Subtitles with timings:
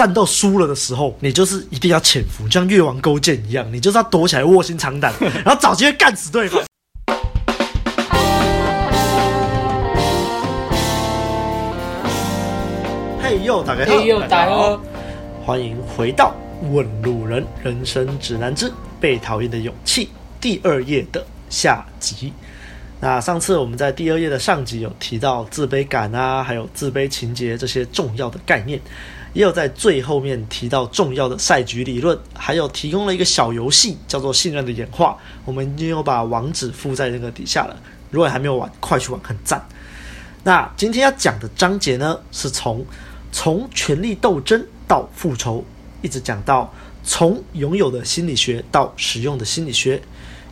[0.00, 5.12] 战斗输了的时候，你就是一定要潜伏，就像越王勾践一样，你就是要躲起来卧薪尝胆，
[5.44, 6.64] 然后找机会干死对方。
[13.20, 14.80] 嘿呦，大家好，嘿呦，大家好，
[15.44, 16.34] 欢迎回到
[16.70, 20.06] 《问路人人生指南之被讨厌的勇气》
[20.40, 22.32] 第二页的下集。
[23.02, 28.80] 那上次我们在第二页的上集有提到自卑感啊，还有自卑情节这些重要的概念，
[29.32, 35.16] 也有在最后面提到重要的赛局理论，还有提供了一个小游戏叫做信任的演化。
[35.44, 37.76] 我们已经有把网址附在那个底下了，
[38.10, 39.64] 如果还没有玩，快去玩，很赞。
[40.42, 42.84] 那今天要讲的章节呢，是从
[43.30, 45.64] 从权力斗争到复仇，
[46.02, 46.72] 一直讲到
[47.04, 50.02] 从拥有的心理学到实用的心理学。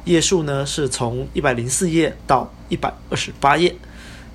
[0.04, 3.74] 页数呢是从一百零四页到一百二十八页，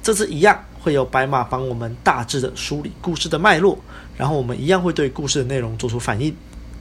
[0.04, 3.80] 这次一样会有白马帮我们大致的梳理故事的脉络，
[4.18, 6.36] 然后我们一样会对故事的内容做出反应，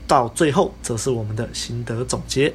[0.07, 2.53] 到最后则是我们的心得总结。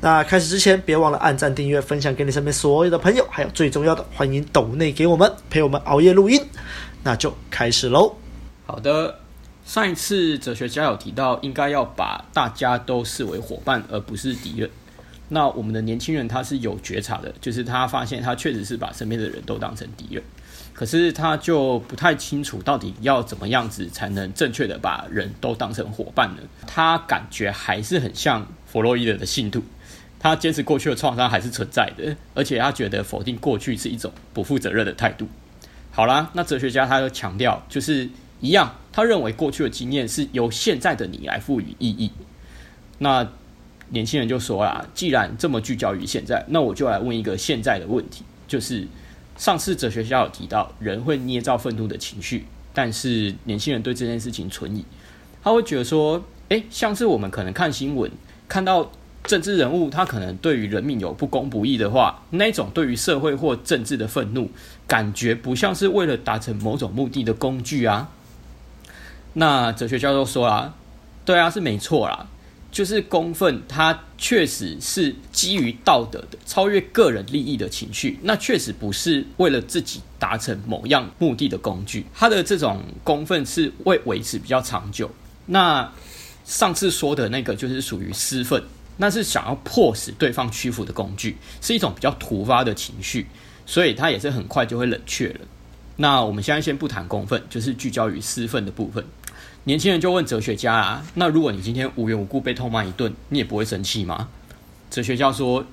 [0.00, 6.40] 那开始之前，别忘了按赞、订阅、分享给你身边所有的朋友，还有最重要的，欢迎抖内给我们陪我们熬夜录音。
[7.04, 8.16] 那就开始喽。
[8.66, 9.20] 好的，
[9.64, 14.68] 上一次哲学家有提到，应该要把大家都视为伙伴，而不是敌人。
[15.28, 20.22] 那我们的年轻人他是有觉察的，就是他发现他确实是把身边的人都当成敌人，
[20.82, 26.42] 可是他就不太清楚到底要怎么样子才能正确的把人都当成伙伴呢？
[26.66, 29.62] 他感觉还是很像弗洛伊德的信徒，
[30.18, 35.28] 他坚持过去的创伤还是存在的，而且他觉得否定过去是一种不负责任的态度。
[35.92, 42.10] 好啦，那哲学家他就强调，就是一样，他认为过去的经验是由现在的你来赋予意义。
[42.98, 43.24] 那
[43.90, 48.84] 年轻人就说啦，既然这么聚焦于现在，那我就来问一个现在的问题，就是
[49.36, 54.84] 上次哲学家有提到，人会捏造愤怒的情绪，但是年轻人对这件事情存疑，
[55.42, 58.10] 他会觉得说，诶，像是我们可能看新闻，
[58.48, 58.90] 看到
[59.24, 64.50] 政治人物他可能对于人民有不公不义的话，那种对于社会或政治的愤怒，
[64.86, 68.10] 感觉不像是为了达成某种目的的工具啊。
[69.34, 70.74] 那哲学家就说啦，
[71.24, 72.28] 对啊，是没错啦。
[72.72, 78.18] 就是公愤，它确实是基于道德的、超越个人利益的情绪。
[78.22, 82.06] 那确实不是为了自己达成某样目的的工具。
[82.14, 85.10] 他的这种公愤是为维持比较长久。
[85.44, 85.92] 那
[86.46, 88.62] 上次说的那个就是属于私愤，
[88.96, 93.26] 那是想要迫使对方屈服的工具，是一种比较突发的情绪，
[93.66, 95.40] 所以它也是很快就会冷却了。
[95.96, 99.04] 那我们现在先不谈公愤，就是聚焦于私愤的部分。
[99.64, 104.28] 年轻人就问哲学家啊，那如果你今天无缘无故被痛骂一顿，你也不会生气吗？
[104.90, 105.64] 哲学家说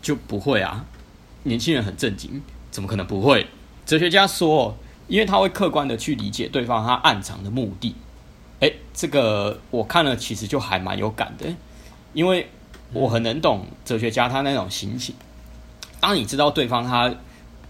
[0.00, 0.84] 就不会啊。
[1.42, 3.48] 年轻人很震惊，怎么可能不会？
[3.84, 4.76] 哲学家说，
[5.08, 7.96] 因为他会客观的去理解对方他暗藏的目的。
[8.60, 11.52] 诶，这个我看了其实就还蛮有感的，
[12.12, 12.48] 因为
[12.92, 15.16] 我很能懂哲学家他那种心情。
[15.98, 17.12] 当你知道对方他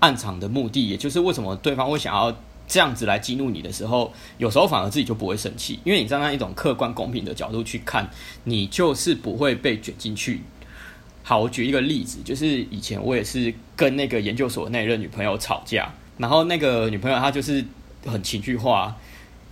[0.01, 2.37] 暗藏的目的，也就是为什么对方会想要。
[2.73, 8.09] 这样子来激怒你的时候，有时候反而自己就不会生气，因为你站在一种客观公平的角度去看，
[8.45, 10.41] 你就是不会被卷进去。
[11.23, 17.63] 好，我举一个例子，就是以前我也是跟那个研究所那任女朋友吵架，然后那个女朋友她就是
[18.07, 18.97] 很情绪化，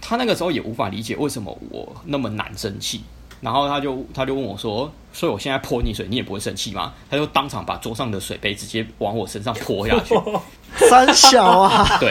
[0.01, 3.03] 她那个时候也无法理解为什么我那么难生气。
[3.43, 10.15] 然后她就她就问我说：“所以我现在泼你水，你也不会生气吗？”他就当场把桌上的水杯直接往我身上泼下去。
[10.89, 12.11] 三小啊， 对。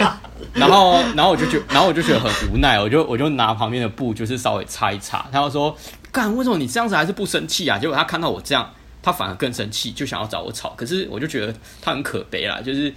[0.53, 5.25] 然后然后我就觉，然后我就觉得很无奈，我就我就拿旁边的布，就是稍微擦一擦。
[5.31, 5.75] 他就说
[6.11, 8.69] ：“干，为什么你这样子还是不生气啊？”结果他看到我这样，
[9.01, 10.73] 他反而更生气，就想要找我吵。
[10.75, 12.93] 可是我就觉得他很可悲啦，就是，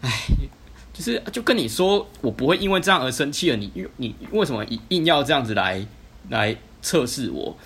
[0.00, 0.10] 哎，
[0.92, 3.56] 就是就跟你说，我不会因为这样而生气了。
[3.56, 5.84] 你你为什么硬要这样子来
[6.28, 7.56] 来测试我？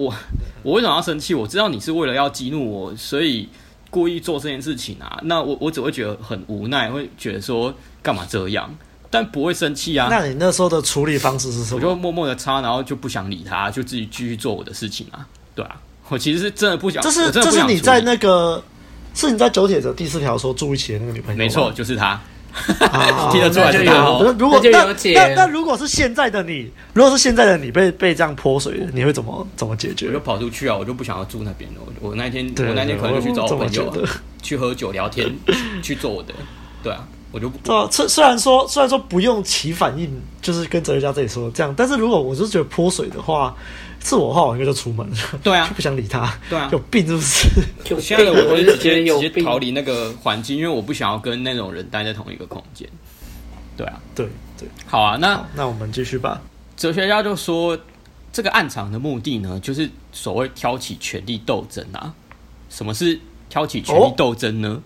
[0.00, 0.14] 我
[0.62, 1.34] 我为什么要生气？
[1.34, 3.46] 我知道你是为了要激怒我，所以
[3.90, 5.20] 故意做这件事情啊。
[5.24, 8.74] 那我我只会觉得很无奈，会觉得说干嘛这样，
[9.10, 10.08] 但不会生气啊。
[10.10, 11.76] 那你那时候的处理方式是什么？
[11.76, 15.28] 我就默默的擦，然后就不想理他，就自己继续做我的事情啊。
[15.54, 17.02] 对啊，我其实是真的不想。
[17.02, 18.64] 这是这是你在那个
[19.14, 21.36] 是你在九铁的第四条说住一起的那个女朋友？
[21.36, 22.18] 没错，就是他。
[22.78, 24.34] 啊、 听得出来就有。
[24.38, 30.08] 如果那那那如果是现在的你，如果是现在的你被被这样泼水，你会怎么怎么解决？
[30.08, 30.76] 我就跑出去啊！
[30.76, 31.80] 我就不想要住那边了。
[32.00, 34.06] 我我那天我那天可能就去找我朋友
[34.42, 35.30] 去喝酒聊天，
[35.82, 36.34] 去做我的。
[36.82, 37.72] 对啊，我就不。
[37.72, 40.10] 啊，虽虽然说虽然说不用起反应，
[40.42, 43.56] 就是跟哲学家这里说这样，但是如果我是觉得泼水的话。
[44.02, 45.16] 是我的话，我应该就出门了。
[45.42, 46.34] 对啊， 就不想理他。
[46.48, 47.94] 对啊，有病是不是？
[47.94, 52.88] 我现在的我会直接直接逃离那个环境，因为我不想要跟那种人待在同一个空间。
[53.76, 54.26] 对啊，对
[54.58, 54.66] 对。
[54.86, 56.40] 好啊，那那我们继续吧。
[56.78, 57.78] 哲学家就说，
[58.32, 62.14] 这个暗藏的目的呢，就是所谓挑起权力斗争啊。
[62.70, 64.68] 什么是挑起权力斗争呢？
[64.70, 64.82] 哦、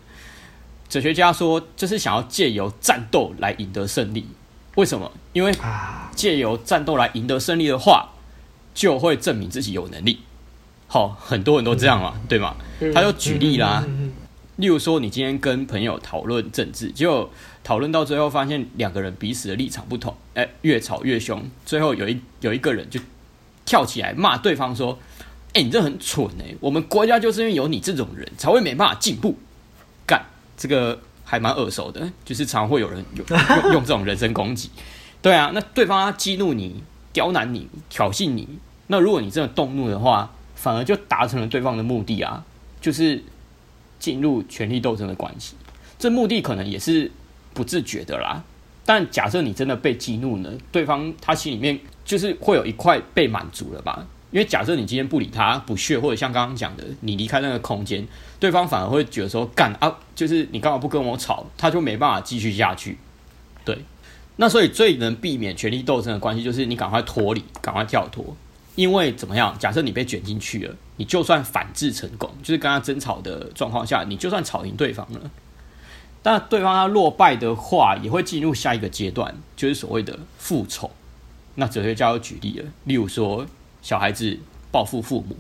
[0.94, 4.29] 哲学家说，这是想要借由战斗来赢得胜利。
[4.76, 5.11] 为什么？
[5.32, 5.52] 因为
[6.14, 8.11] 借由战斗来赢得胜利的话，
[8.73, 10.20] 就会证明自己有能力。
[10.87, 12.55] 好，很多人都这样嘛，对吗？
[12.94, 13.85] 他就举例啦，
[14.55, 17.29] 例如说，你今天跟朋友讨论政治，结果
[17.64, 23.00] 讨论到最后发现两个人彼此的立场不同，哎，越吵越凶，最后有一有一个人就
[23.64, 24.96] 跳起来骂对方说
[25.55, 26.55] ：“哎，你这很蠢哎！
[26.61, 29.37] 我们国家就是因为有你这种人才会没办法进步。”
[30.56, 34.70] 这个还蛮耳熟的，就是常会有人 用用用这种人身攻击。
[35.22, 38.48] 对啊，那对方他激怒你、刁难你、挑衅你，
[38.88, 42.44] 那如果你真的动怒的话，反而就达成了对方的目的啊，
[42.80, 43.22] 就是
[43.98, 45.54] 进入权力斗争的关系。
[45.98, 47.10] 这目的可能也是
[47.54, 48.42] 不自觉的啦。
[48.84, 54.06] 但假设你真的被激怒呢，对方他心里面就是会有一块被满足了吧？
[54.34, 58.04] 因为假设你今天不理他、不屑，或者像刚刚讲的，你离开那个空间，
[58.40, 62.98] 对方反而会觉得说干啊，就是你干嘛不跟我吵，他就没办法继续下去。
[63.64, 63.78] 对，
[64.34, 68.36] 那所以最能避免权力斗争的关系，就是你赶快脱离，赶快跳脱。
[68.75, 69.56] 因为怎么样？
[69.56, 75.31] 假设你被卷进去了，你就算反制成功，就是跟他争吵的状况下，你就算吵赢对方了，
[76.25, 80.90] 但对方他落败的话，也会进入下一个阶段，就是所谓的复仇。
[81.54, 83.46] 那哲学家有举例了，例如说
[83.84, 84.36] 小孩子
[84.72, 85.36] 报复父母，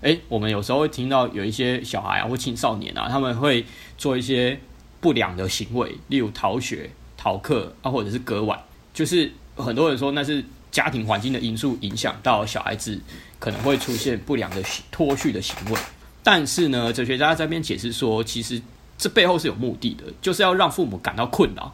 [0.00, 3.66] 诶，我们有时候会听到有一些小孩啊或青少年啊，他们会
[3.98, 4.58] 做一些
[5.02, 8.58] 不良的行为，例如逃学、逃课啊，或者是割腕，
[8.94, 10.42] 就是很多人说那是。
[10.70, 13.00] 家庭环境的因素影响到小孩子
[13.38, 14.62] 可能会出现不良的
[14.92, 15.80] 脱序的行为，
[16.22, 18.60] 但是呢，哲学家这边解释说，其实
[18.98, 21.72] 这背后是有目的的，就是要让父母感到困扰，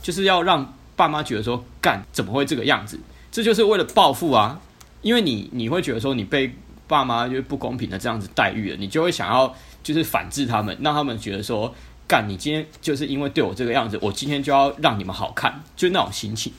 [0.00, 3.00] 就是要让爸妈觉得说，干怎么会这个样子？
[3.32, 4.60] 这就是为了报复啊！
[5.06, 6.52] 因为你你会觉得说，你被
[6.88, 11.72] 爸妈就是不公平的这样子待遇了，你就会想要就是反制他们，让他们觉得说，
[12.08, 16.52] 干你今天就是因为对我这个样子，我今天就要让你们好看，就那种心情。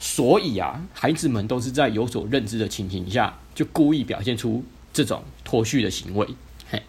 [0.00, 6.26] 所以啊，孩子们都是在有所认知的情形下，就故意表现出这种脱序的行为。
[6.72, 6.82] 嘿，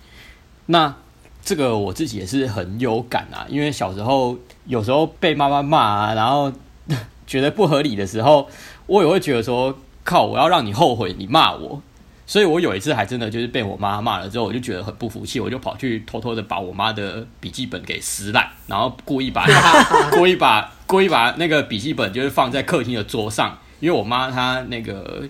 [0.66, 0.96] 那
[1.44, 4.36] 这个我自己也是很有感啊，因为小时候
[4.66, 6.52] 有时候被妈妈骂啊，然后
[7.28, 8.50] 觉得不合理的时候，
[8.88, 11.82] 我也会觉得说，靠，我要让你后悔你骂我。
[12.28, 19.46] 所以我有一次还真的就是被我妈骂了之后，我就觉得很不服气，我就跑去偷偷的把我妈的笔记本给撕烂，然后故意把
[20.12, 25.24] 故意把故意把那个笔记本就是放在客厅的桌上，因为我妈她那个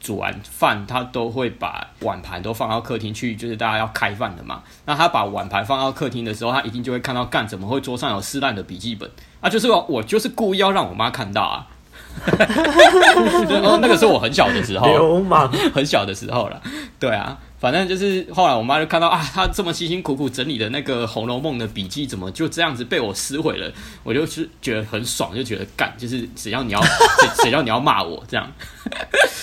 [0.00, 4.60] 煮完饭，她都会把碗盘都放到客厅去，就是大家要开饭的嘛。
[4.86, 9.08] 那她把碗盘放到客厅的时候，她一定就会看到干怎么会桌上有撕烂的笔记本
[9.40, 9.48] 啊？
[9.48, 11.68] 就是我我就是故意要让我妈看到啊。
[13.80, 16.60] 那个是我很小的时候，流氓， 很小的时候了。
[16.98, 23.72] 对啊，反正就是后来我妈就看到啊，她这么辛辛苦苦整理的那个《红楼梦》的笔记，怎么就这样子被我撕毁了？
[24.02, 26.80] 我就是觉得很爽，就觉得干，就是只要你要，
[27.42, 28.50] 只要你要骂我这样。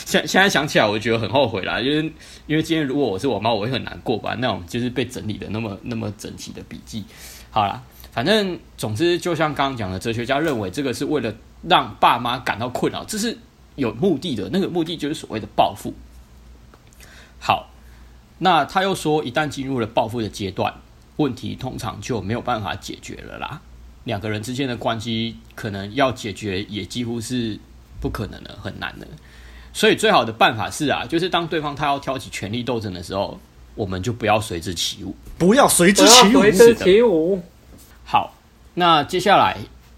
[0.06, 2.14] 现现在想起来，我觉得很后悔啦，因为
[2.46, 4.36] 因为今天如果我是我妈，我会很难过吧？
[4.40, 7.04] 那种就是被整理的那么那么整齐的笔记。
[7.50, 7.82] 好啦，
[8.12, 11.34] 反正总之，就像刚刚讲的，哲学家认为这个是为了。
[11.70, 13.38] 让爸妈感到困扰，这是
[13.76, 14.50] 有目的的。
[14.52, 15.94] 那个目的就是所谓的报复。
[17.40, 17.70] 好，
[18.40, 20.74] 那他又说，一旦进入了报复的阶段，
[21.18, 23.62] 问题通常就没有办法解决了啦。
[24.06, 27.60] 两个人之间的关系可能要解决，也几乎是
[28.00, 29.08] 不可能的，很难的。
[29.74, 33.40] 所以，最好的办法是啊，就是当对方他要挑起权力斗争的时候，
[33.76, 37.44] 我们就不要随之起舞，不要随之起舞，随之起舞。
[38.06, 38.34] 好，
[38.76, 39.58] 那接下来。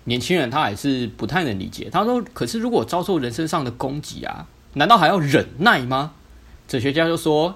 [0.10, 1.88] 年轻人他还是不太能理解。
[1.92, 6.14] 他说：“可是如果遭受人身上的攻击啊，难道还要忍耐吗？”
[6.68, 7.56] 哲学家就说：“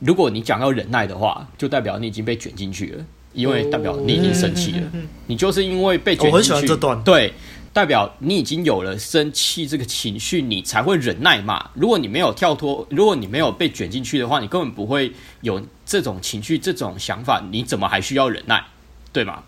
[0.00, 4.90] 如果你讲要忍耐的话，就代表你已经被卷进去了，因为代表你已经生气了。
[5.28, 7.00] 你就是因为被卷进去，我很喜欢这段。
[7.04, 7.32] 对，
[7.72, 11.70] 代表你已经有了生气这个情绪，你才会忍耐嘛。
[11.74, 17.40] 如果你没有跳脱，如果你没有被卷进去的话，你根本不会有这种情绪、这种想法。
[17.52, 18.64] 你怎么还需要忍耐？
[19.12, 19.44] 对吗？”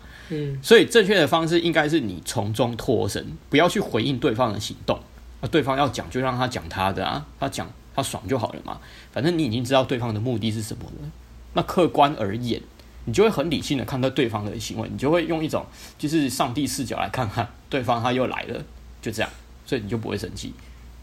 [0.61, 4.99] 所以正确的方式应该是你从中脱身，不要去回应对方的行动。
[5.39, 8.79] 啊，对方要讲就让他讲他的啊，他讲他爽就好了嘛。
[9.11, 11.11] 反正你已经知道对方的目的是什么了。
[11.53, 12.61] 那客观而言，
[13.05, 15.65] 你就会很理性的看待对方的行为，你就会用一种
[15.97, 18.65] 就是上帝视角来看看对方他又来了，
[19.01, 19.29] 就这样，
[19.65, 20.53] 所以你就不会生气。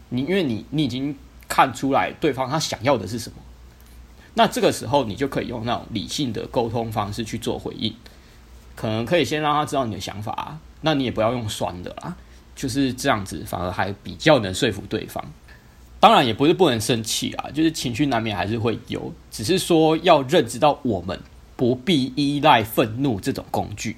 [0.09, 1.15] 你因为你你已经
[1.47, 3.37] 看出来对方他想要的是什么，
[4.33, 7.95] 那这个时候你就可以用那种理性的沟通方式去做回应。
[8.75, 12.15] 可能可以先让他知道你的想法啊，那你也不要用酸的啦，
[12.55, 15.23] 就是这样子，反而还比较能说服对方。
[15.99, 21.19] 当然也不是不能生气啊，就是情绪难免还是会有，只是说要认知到我们
[21.55, 23.97] 不必依赖愤怒这种工具，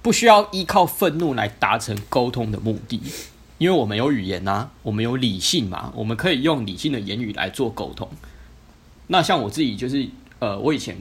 [0.00, 3.02] 不需要依靠愤怒来达成沟通的目的，
[3.58, 8.08] 因为我们有语言啊，我们有理性嘛，我们可以用理性的言语来做沟通。
[9.08, 10.08] 那像我自己就是，
[10.38, 10.96] 呃，我以前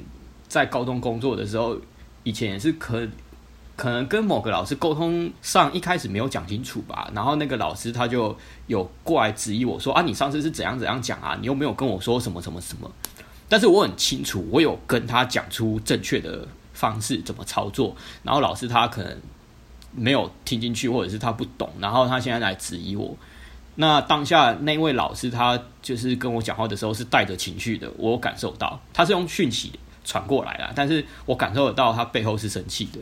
[0.47, 1.77] 在高中工作的时候，
[2.25, 3.07] 以前也是可。
[3.77, 8.33] 可能跟某个老师沟通上一开始没有讲清楚吧，然后那个老师他就
[8.67, 12.89] 有过来质疑我说啊，你上次是怎样怎样讲啊，你又没有跟我说什么什么什么。
[13.49, 19.17] 但是我很清楚，我有跟他讲出正确的方式怎么操作，然后老师他可能
[19.91, 23.17] 没有听进去，或者是他不懂，然后他现在来质疑我。
[23.75, 32.99] 那当下那位老师他就是跟我讲话的时候是带着情绪的，我感受到他是用讯息传过来的，但是我感受得到他背后是生气的。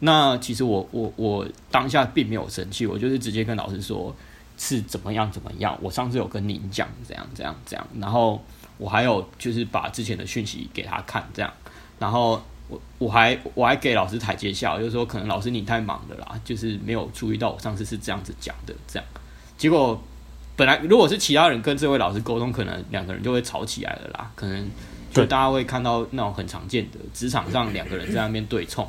[0.00, 4.14] 那其实我我我当下并没有生气，我就是直接跟老师说
[4.58, 5.78] 是怎么样怎么样。
[5.80, 8.42] 我上次有跟您讲这样这样这样，然后
[8.76, 11.50] 我还有就是把之前的讯息给他看这样，
[11.98, 19.08] 然后我我还我还给老师台阶下，就是说可能老师你太忙了啦，就是没有注意到我上次是这样子讲的这样。
[19.56, 19.98] 结果
[20.56, 24.68] 本来如果是其他人跟这位老师沟通，可能两个人就会吵起来了啦，可能
[25.14, 28.86] 就大家会看到那种很常见的职场上两个人在那边对冲。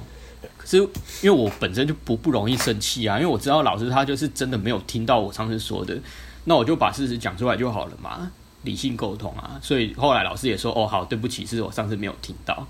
[0.57, 0.89] 可是因
[1.23, 5.97] 为我本身就不不容易生气啊，因为我知道老师他就是真的没有听到我上次说的，
[6.45, 8.31] 那我就把事实讲出来就好了嘛，
[8.63, 9.59] 理性沟通啊。
[9.61, 12.65] 所以后来老师也说，哦，好，对不起，是我上次没有听到，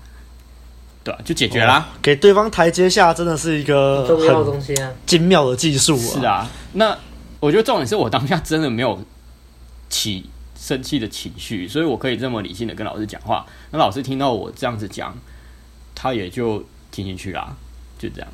[1.04, 1.88] 对啊，就解决啦。
[2.00, 6.20] 给对方台阶下，真的是一个重要的东西啊，精妙的技术啊。
[6.20, 6.96] 是啊，那
[7.40, 8.98] 我觉得重点是我当下真的没有
[9.88, 10.28] 起
[10.66, 13.46] 生气的情绪，所以我可以这么理性的跟老师讲话。
[13.70, 15.16] 那老师听到我这样子讲，
[15.94, 17.56] 他也就听进去啦。
[17.96, 18.28] 就这样，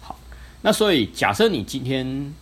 [0.00, 0.18] 好，
[0.62, 2.34] 那所以假设你今天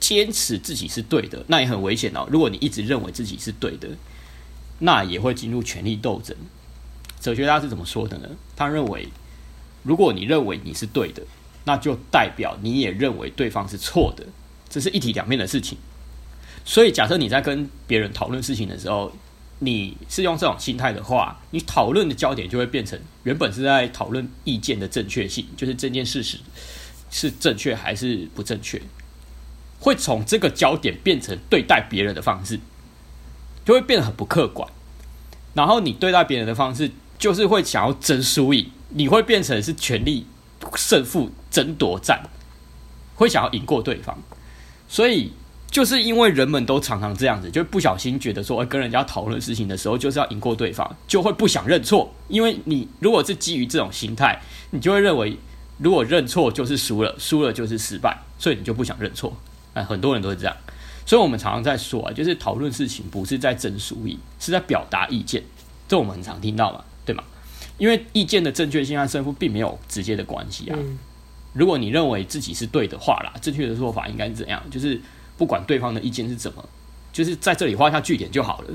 [0.00, 2.26] 坚持自己是对的，那也很危险哦。
[2.30, 3.88] 如果你一直认为自己是对的，
[4.78, 6.34] 那也会进入权力斗争。
[7.20, 8.30] 哲学家是怎么说的呢？
[8.56, 9.08] 他认为，
[9.82, 11.22] 如果你认为你是对的，
[11.64, 14.24] 那就代表你也认为对方是错的，
[14.70, 15.76] 这是一体两面的事情。
[16.64, 19.12] 所以，假设你在跟别人讨论事情的时候，
[19.58, 26.38] 你是用这种心态的话，你讨论的焦点就会变成原本是在讨论意见的正确性，就是这件事实
[27.10, 28.80] 是正确还是不正确，
[29.80, 32.60] 会从这个焦点变成对待别人的方式，
[33.64, 34.68] 就会变得很不客观。
[35.54, 40.26] 然后你对待别人的方式，就是会想要争输赢，你会变成是权力
[40.76, 42.22] 胜负争夺战，
[43.16, 44.16] 会想要赢过对方，
[44.88, 45.32] 所以。
[45.72, 52.12] 就是因为人们都常常这样子，就不小心觉得说，跟人家讨论事情的时候，就是要赢过对方，就会不想认错。
[52.28, 54.38] 因为你如果是基于这种心态，
[54.70, 55.34] 你就会认为，
[55.78, 59.34] 如果认错就是输了，输了就是失败，所以你就不想认错。
[59.72, 60.54] 哎，很多人都是这样。
[61.06, 65.42] 所以我们常常在说啊，就是讨论事情不是在争输赢，是在表达意见。
[65.88, 67.24] 这我们很常听到嘛，对吗？
[67.78, 70.78] 因为意见的正确性和胜负并没有直接的关系啊。
[71.54, 74.62] 如果你认为自己是对的话啦，正确的做法应该是怎样？
[74.70, 75.00] 就是。
[75.36, 76.64] 不管对方的意见是怎么，
[77.12, 78.68] 就是在这里画下句点就好了。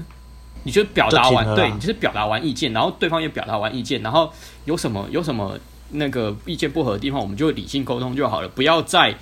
[0.63, 4.29] 你就表达完，对，你就是表达完意见，然后对方也表达完意见，然后
[4.65, 5.57] 有什么有什么
[5.91, 9.15] 那个意见不合的地方，我们就理性沟通就好了，不要再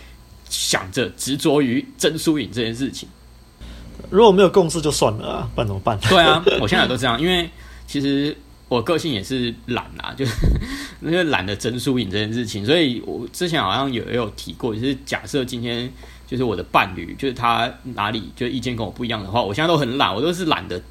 [0.49, 3.07] 想着执着于争输赢这件事情。
[4.09, 5.99] 如果没有共识就算了啊，不然怎么办？
[6.09, 7.47] 对啊， 我现在都这样，因为
[7.85, 8.35] 其实
[8.67, 10.33] 我个性也是懒啊，就是
[11.01, 15.91] 因为 懒得争输赢这件事情，所以我之前好像有也有提过，就是假设今天。
[16.27, 20.81] 就是我的伴侣，就是他哪里就意见跟我不一样的话，我现在都很懒，我都是懒得。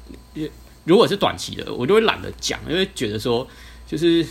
[0.85, 3.47] 如果是短期的，我就会懒得讲，因为觉得说，
[3.87, 4.25] 就是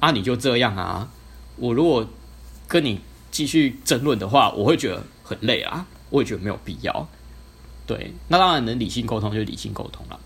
[0.00, 1.08] 啊，你就这样啊。
[1.56, 2.06] 我如果
[2.66, 7.08] 跟你继续争论的话，我会觉得很累啊，我也觉得没有必要。
[7.86, 10.18] 对，那当然能理性沟通就理性沟通了。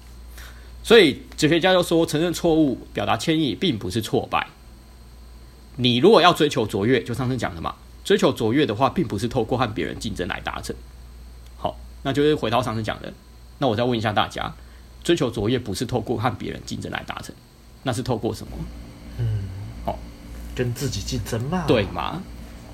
[0.84, 4.48] 所以哲学家就说，承认错误、表达歉意，并不是挫败。
[5.76, 7.74] 你如果要追求卓越，就上次讲的嘛。
[8.04, 10.74] 追求卓越的话，并不是透过和别人竞争来达成。
[11.56, 13.12] 好，那就是回到上次讲的。
[13.58, 14.52] 那我再问一下大家，
[15.04, 17.34] 追求卓越不是透过和别人竞争来达成，
[17.84, 18.52] 那是透过什么？
[19.18, 19.44] 嗯，
[19.84, 19.98] 好，
[20.54, 21.64] 跟自己竞争嘛？
[21.66, 22.22] 对吗？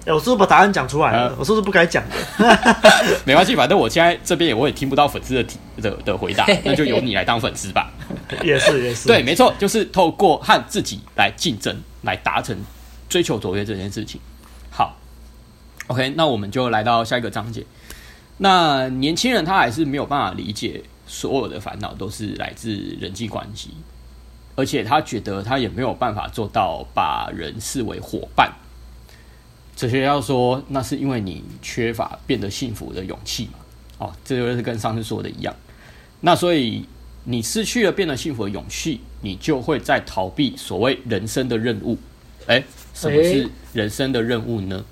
[0.02, 1.28] 哎、欸，我是不是把答案讲出来了？
[1.28, 2.16] 呃、我是不是不该讲的？
[3.26, 5.44] 没关系，反正我现在这边也我也听不到粉丝的
[5.82, 7.92] 的的回答， 那就由你来当粉丝吧。
[8.42, 12.56] 也是也是， 对，没错，就是透过和自己来竞争来达成
[13.10, 14.18] 追求卓越这件事情。
[15.88, 15.94] 好。
[15.94, 17.64] OK，那我们就来到下一个章节。
[18.36, 23.70] 那年轻人他还是没有办法理解所有的烦恼都是来自人际关系，
[24.54, 28.52] 而且他觉得他也没有办法做到把人视为伙伴。
[29.74, 33.58] 哲学家说，那是因为你缺乏变得幸福的勇气嘛。
[33.98, 35.54] 哦，这就是跟上次说的一样。
[36.20, 36.84] 那所以
[37.24, 41.98] 你失去了变得幸福的勇气，你就会在逃避所谓人生的任务。
[42.46, 42.64] 诶，
[42.94, 44.84] 什么是人生的任务呢？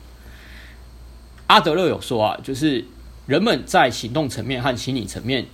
[1.46, 2.84] 阿德勒有说啊，就是
[3.26, 5.46] 人们在行动层面和心理层面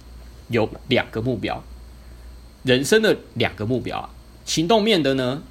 [0.49, 1.63] 有两个目标，
[2.63, 4.11] 人生的两个目标啊。
[4.45, 5.43] 行动面的呢，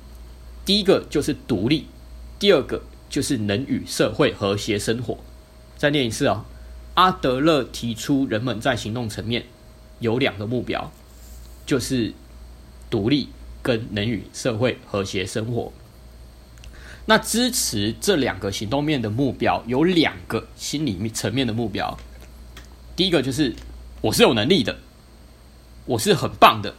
[0.66, 1.86] 第一个就是独立，
[2.40, 5.18] 第二个就是能与社会和谐生活。
[5.78, 6.46] 再念一次啊，
[6.96, 9.46] 阿德勒提出人们在行动层面
[10.00, 10.92] 有两个目标，
[11.66, 12.14] 就是
[12.90, 13.30] 独立
[13.62, 15.72] 跟能与社会和谐生活。
[17.06, 21.98] 那支持这两个行动面的目标有两个心理层面的目标。
[22.96, 23.56] 第一个就是
[24.02, 24.78] 我是有能力的，
[25.86, 26.76] 我是很棒的。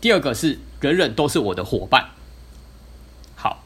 [0.00, 2.10] 第二个是人人都是我的伙伴。
[3.36, 3.64] 好，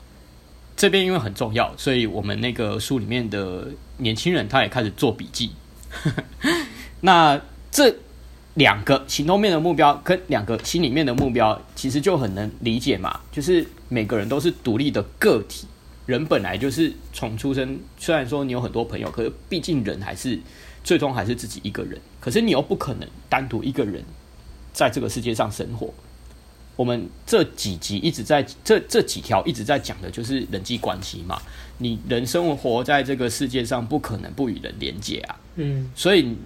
[0.77, 3.69] 这边因为很重要，所以我们那个书里面的
[3.99, 5.53] 年轻人他也开始做笔记。
[7.01, 7.95] 那这
[8.59, 13.67] 两个行动面的目标跟两个心里面的目标，其实就很能理解嘛，就是。
[13.91, 15.67] 每个人都是独立的个体，
[16.05, 20.39] 人本来就是从出生，虽然说你有很多朋友，可是毕竟人还是
[20.85, 21.99] 最终还是自己一个人。
[22.21, 24.05] 可是你又不可能单独一个人
[24.75, 25.91] 在这个世界上生活。
[26.77, 31.41] 我们这几集一直在这这几条一直在讲的就是人际关系嘛。
[31.79, 35.41] 你人生活在这个世界上，不可能不与人连接啊。
[35.55, 36.37] 嗯，所以。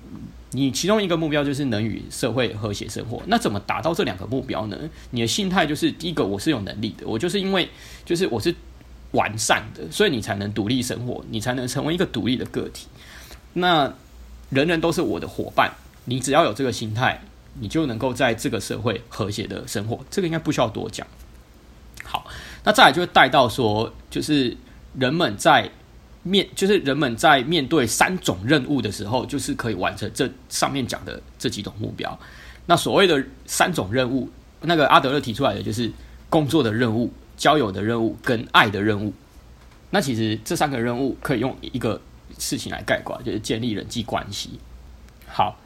[0.54, 4.78] 你其中一个目标就是能与社会和谐生活，那怎么达到这两个目标呢？
[5.10, 7.68] 你的心态就是第一个，我是有能力的，我就是因为
[8.04, 8.54] 就是我是
[9.12, 12.86] 完善的，所以你才能独立生活，你才能成为一个独立的个体。
[13.54, 13.92] 那
[14.50, 15.72] 人人都是我的伙伴，
[16.04, 17.22] 你只要有这个心态，
[17.60, 20.00] 你就能够在这个社会和谐的生活。
[20.10, 21.06] 这个应该不需要多讲。
[22.04, 22.26] 好，
[22.64, 24.54] 那再来就会带到说，就是
[24.98, 25.70] 人们在。
[26.22, 32.18] 面就是人们在面对三种任务的时候，就是可以完成这上面讲的这几种目标。
[32.66, 34.28] 那所谓的三种任务，
[34.60, 35.90] 那个阿德勒提出来的就是
[36.30, 39.12] 工作的任务、交友的任务跟爱的任务。
[39.90, 42.00] 那其实这三个任务可以用一个
[42.38, 44.58] 事情来概括，就是建立人际关系。
[45.26, 45.58] 好，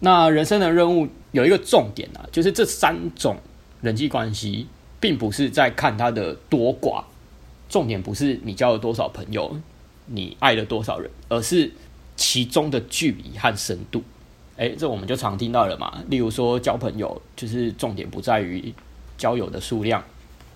[0.00, 3.36] 那人生的任务有一个重点啊，就是这三种
[3.80, 4.66] 人际关系，
[4.98, 7.04] 并不是在看它的多寡，
[7.68, 9.56] 重点不是你交了多少朋友。
[10.06, 11.70] 你爱了多少人，而是
[12.16, 14.02] 其中的距离和深度。
[14.56, 16.02] 哎，这我们就常听到了嘛。
[16.08, 18.72] 例如说，交朋友就是重点不在于
[19.18, 20.02] 交友的数量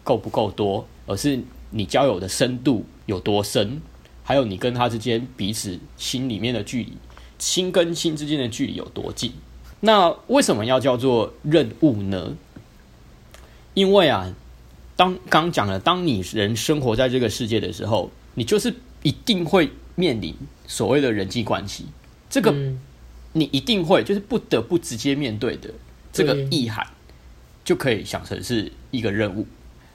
[0.03, 1.39] 够不够多，而是
[1.71, 3.83] 你交友的深度有多深，
[4.23, 6.95] 还有你跟他之间彼此心里面的距离，
[7.39, 9.33] 心跟心之间的距离有多近。
[9.81, 12.35] 那为什么要叫做任务呢？
[13.75, 14.35] 因为啊，
[14.97, 18.75] 当刚讲了，当你人生活在这个世界的时候，你就是。
[19.03, 20.35] 一定会面临
[20.67, 21.87] 所谓的人际关系，
[22.29, 22.55] 这个
[23.33, 25.71] 你一定会就是不得不直接面对的
[26.13, 26.87] 这个意涵，
[27.65, 29.47] 就可以想成是一个任务。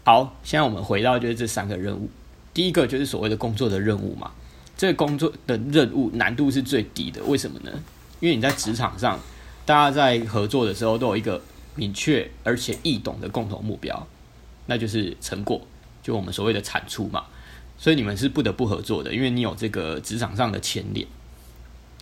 [0.04, 2.10] 好，现在我们回到就是这三个任务，
[2.54, 4.32] 第一个就是所谓的工作的任务嘛，
[4.78, 7.72] 这个工作的任务难度是最低的，为什么呢？
[8.20, 9.20] 因为你在职场上，
[9.65, 11.41] 大家在合作的时候都有一个
[11.76, 14.08] 明确而且易懂的共同目标，
[14.68, 15.62] 那就是成果，
[16.02, 17.26] 就我们所谓的产出嘛。
[17.86, 21.06] 所以你们是不得不合作的，因为你有这个职场上的牵连。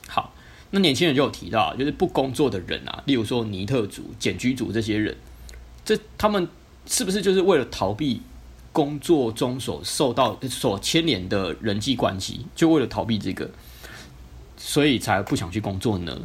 [0.07, 0.33] 好，
[0.71, 5.13] 那年轻人就有提到，就是不工作的人啊，例如说尼特族、茧居族这些人，
[5.83, 6.47] 这他们
[6.85, 8.21] 是不是就是为了逃避
[8.71, 13.51] 工作中所受到、所牵连的人际关系，就为了逃避这个，
[14.55, 16.17] 所以才不想去工作呢？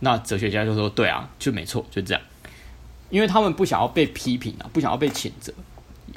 [0.00, 2.22] 那哲学家就说：对啊，就没错，就这样，
[3.08, 5.54] 因为他们不想要被批评啊，不想要被谴责，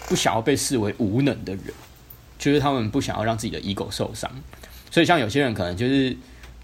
[0.09, 1.73] 不想要被视为无能的人。
[2.43, 4.29] 就是他们不想要让自己的 ego 受伤，
[4.91, 6.13] 所以像有些人可能就是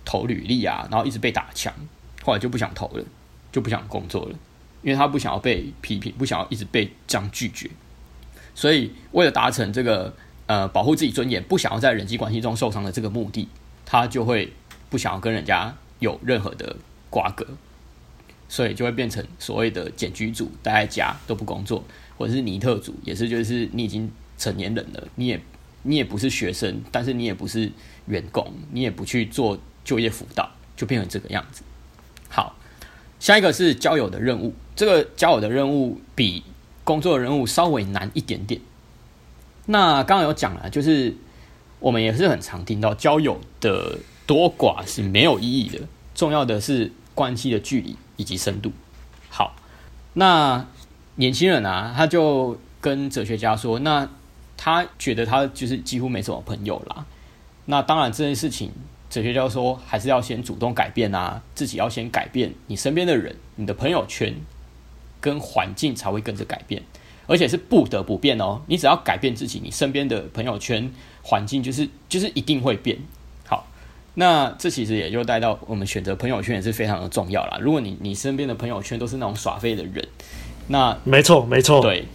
[0.04, 1.74] 投履历啊，然后一直被打枪，
[2.22, 3.06] 后来就不想投了，
[3.50, 4.36] 就不想工作了，
[4.82, 7.70] 因为他不想要被批评，不想要一直被这样拒绝。
[8.54, 10.14] 所以为了达成这个
[10.48, 13.48] 呃保护自己尊严，不想要在人际关系中受伤的这个目的，
[13.86, 14.52] 他就会
[14.90, 16.76] 不想要跟人家有任何的
[17.10, 17.48] 瓜葛，
[18.50, 21.86] 所以就会变成所谓的茧居组，待在家都不工作，
[22.18, 25.40] 或者是尼特组，也是就是你已经成年人了，你也。
[25.84, 27.72] 你也不是学生，但是你也不是
[28.08, 31.64] 员工，你也不去做就业辅导，就变成这个样子。
[32.28, 32.56] 好，
[33.20, 34.54] 下一个是交友的任务。
[34.76, 36.44] 这个交友的任务比
[36.84, 38.60] 工作任务稍微难一点点。
[39.68, 41.16] 那刚刚有讲了，就是
[41.80, 45.80] 我们也是很常听到交友的多寡是没有意义的，
[46.14, 48.72] 重要的是关系的距离以及深度。
[49.30, 49.56] 好，
[50.14, 50.68] 那
[51.16, 54.10] 年轻人啊，他就跟哲学家说，那。
[54.62, 57.06] 他觉得他就是几乎没什么朋友啦。
[57.64, 58.70] 那当然这件事情
[59.10, 64.36] 哲学家说，还是要先主动改变啊，自己要先改变，你身边的人、你的朋友圈
[65.22, 66.84] 跟环境才会跟着改变，
[67.26, 68.60] 而且是不得不变哦。
[68.68, 70.92] 你只要改变自己，你身边的朋友圈
[71.24, 72.98] 环境就是就是一定会变。
[73.48, 73.66] 好，
[74.16, 77.58] 那这其实也就带到我们选择朋友圈也是非常的重要啦。
[77.62, 80.06] 如果你你身边的朋友圈都是那种耍废的人，
[80.68, 82.06] 那没错没错，对，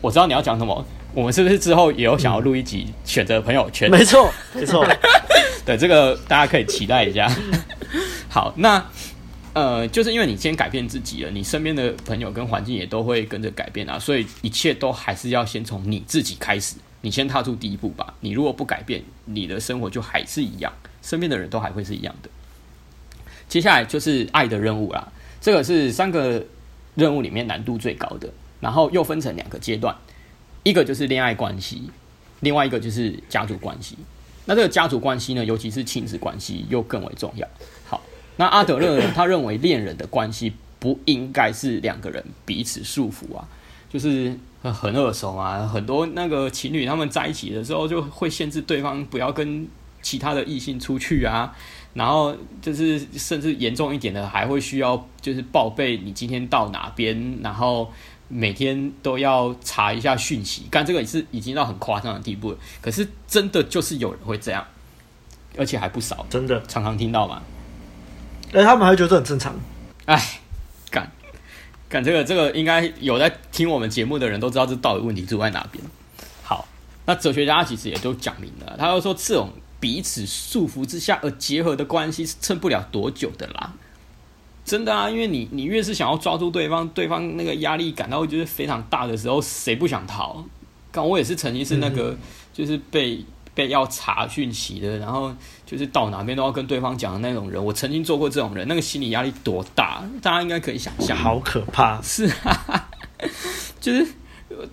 [0.00, 0.84] 我知道你要讲什么。
[1.16, 3.90] 我们是不是之后也有想要录一集选择朋友圈？
[3.90, 4.86] 没错，没错。
[5.64, 7.26] 对，这个大家可以期待一下。
[8.28, 8.84] 好，那
[9.54, 18.12] 呃，就是因为你先改变自己了，你身边的朋友跟环境也都会跟着改变啊，所以一切都还是要先从你自己开始，你先踏出第一步吧。
[18.20, 22.28] 你如果不改变，你的生活就还是一样，身边的人都还会是一样的。
[23.48, 26.44] 接下来就是爱的任务啦，这个是三个
[26.94, 28.28] 任务里面难度最高的，
[28.60, 29.96] 然后又分成两个阶段。
[30.66, 31.80] 一个就是恋爱关系，
[32.40, 33.96] 另外一个就是家族关系。
[34.46, 37.46] 那这个家族关系呢，尤其是亲子关系，又更为重要。
[37.84, 38.02] 好，
[38.36, 43.46] 那阿德勒呢， 他认为恋人的关系不应该是两个人彼此束缚啊，
[43.88, 49.68] 就是很耳熟啊，很多那个情侣他们在一起的时候，就会限制对方不要跟
[50.02, 51.54] 其他的异性出去啊，
[51.94, 57.88] 然后就是甚至严重一点的，还会需要就是报备你今天到哪边，然后。
[58.28, 62.58] 每天都要查一下讯息，干这个也是已经到很夸张的地步了。
[62.80, 64.66] 可是真的就是有人会这样，
[65.56, 67.42] 而且还不少，真的常常听到嘛。
[68.52, 69.54] 哎，他们还觉得这很正常。
[70.06, 70.40] 哎，
[70.90, 71.10] 干
[71.88, 75.82] 干这个这个，应该有在听我们节目的人都知道这到底问题出在哪边。
[76.42, 76.66] 好，
[77.04, 83.72] 那哲学家其实也都讲明了，他就说这种彼此束缚之下而结合的关系是撑不了多久的啦。
[84.66, 90.44] 真的啊，因为你你越是想要抓住对方，对方那个压力感到就是非常大的时候，谁不想逃？
[90.90, 92.18] 刚我也是曾经是那个，嗯、
[92.52, 93.24] 就是被
[93.54, 95.32] 被要查讯息的，然后
[95.64, 97.64] 就是到哪边都要跟对方讲的那种人。
[97.64, 101.16] 我曾经做过这种人，那个心理压力多大，大家应该可以想象。
[101.16, 102.02] 好可怕！
[102.02, 102.90] 是啊，
[103.80, 104.04] 就是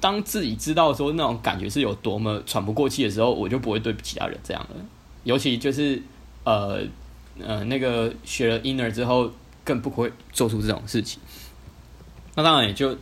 [0.01, 4.75] 当自己知道说那种感觉是有多么喘不过气的时候，我就不会对其他人这样了。
[5.23, 6.01] 尤其就是
[6.45, 6.81] 呃
[7.39, 9.29] 呃那个学了 inner 之后。
[9.63, 11.21] 更不会做出这种事情。
[12.35, 12.97] 那当然也就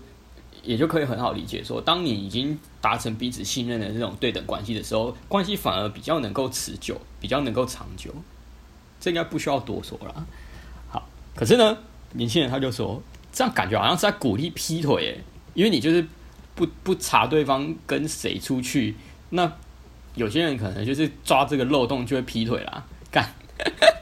[0.61, 8.13] 也就可以很好理解说，当你已经达成彼此信任的这种对等关系的时候，关系反而比较能够持久，比较能够长久。
[8.99, 10.27] 这应该不需要多说了。
[10.89, 11.77] 好，可是呢，
[12.11, 15.19] 年轻人他就说，这样感觉好像是在鼓励劈腿，
[15.53, 16.05] 因为你就是
[16.53, 18.95] 不不查对方跟谁出去，
[19.29, 19.51] 那
[20.15, 22.85] 有些人可能就是抓这个漏洞就会劈腿啦。
[23.09, 23.33] 干，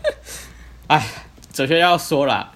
[0.88, 1.26] 哎。
[1.60, 2.54] 哲学家要说了，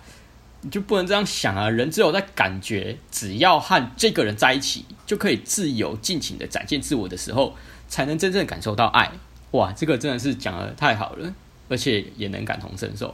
[0.61, 1.69] 你就不能这样想啊！
[1.69, 7.53] 人只有在感觉，只要和这个人在一起，就可以自由尽情的展现自我的时候，
[7.89, 9.11] 才能真正感受到爱。
[9.51, 11.33] 哇，这个真的是讲的太好了，
[11.67, 13.13] 而且也能感同身受。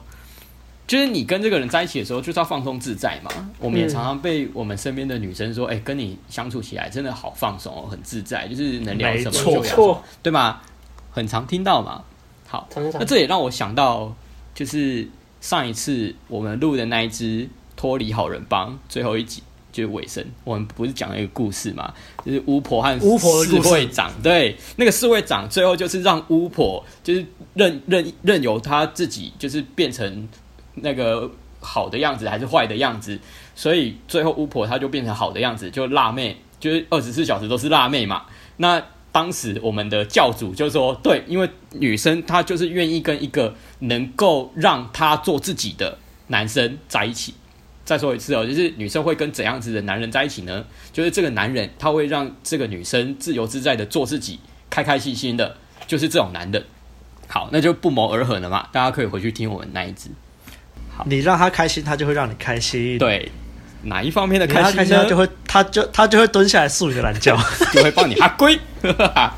[0.86, 3.50] 就是你跟这个人在一起的时候，就是要放松自在嘛。
[3.58, 10.60] 我们也常常被我们身边的女生说：“哎、欸，跟你相处起来真的好放松哦，很自在，就是能聊什么就聊什么，对吗？”
[11.10, 12.04] 很常听到嘛。
[12.46, 14.14] 好，那这也让我想到，
[14.54, 15.08] 就是。
[15.40, 21.92] 上一次我们录的那一支脱离好人帮最后一集就是尾声，我们不是讲了一个故事嘛？
[22.24, 27.24] 就是巫婆和巫婆侍卫长，对，那个侍卫长最后就是让巫婆就是
[27.54, 30.28] 任任任由他自己就是变成
[30.74, 33.18] 那个好的样子还是坏的样子，
[33.54, 38.24] 所以最后巫婆她就变成好的样子，就辣妹，就是二十四小时都是辣妹嘛。
[38.56, 47.34] 那当时我们的教主就说：“对，因为女生她就是愿意跟一个能够让她做自己的男生在一起。”
[47.84, 50.64] 再说一次哦，就是女生会跟怎样子的男人在一起呢？
[50.92, 55.56] 就是这个男人他会让这个女生自由自在的做自己，开开心心的，
[55.88, 56.64] 就是这种男人。
[57.26, 58.68] 好，那就不谋而合了嘛。
[58.70, 60.08] 大家可以回去听我们那一支。
[60.96, 62.96] 好，你让他开心，他就会让你开心。
[62.98, 63.32] 对。
[63.82, 64.76] 哪一方面的开心呢？
[64.76, 67.34] 开心他就会，他就他就会蹲下来竖你的懒觉，
[67.72, 68.60] 就会帮你哈龟。
[68.82, 69.34] 哈哈哈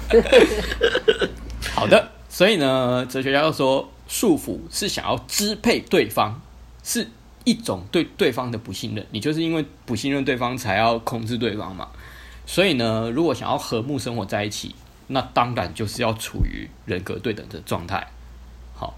[1.75, 6.41] 好的，所以呢，哲学家又说，束缚是想要支配对方，
[6.83, 7.09] 是
[7.45, 9.07] 一种对对方的不信任。
[9.11, 11.89] 你就是因为不信任对方，才要控制对方嘛。
[12.47, 14.75] 所以呢，如果想要和睦生活在一起，
[15.09, 18.09] 那当然就是要处于人格对等的状态。
[18.75, 18.95] 好，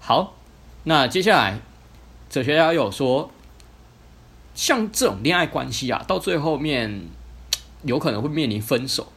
[0.00, 0.34] 好，
[0.84, 1.60] 那接下来
[2.28, 3.30] 哲学家又说。
[4.56, 7.08] 像这种恋爱关系啊，到最后面
[7.82, 9.08] 有可能会面临分手。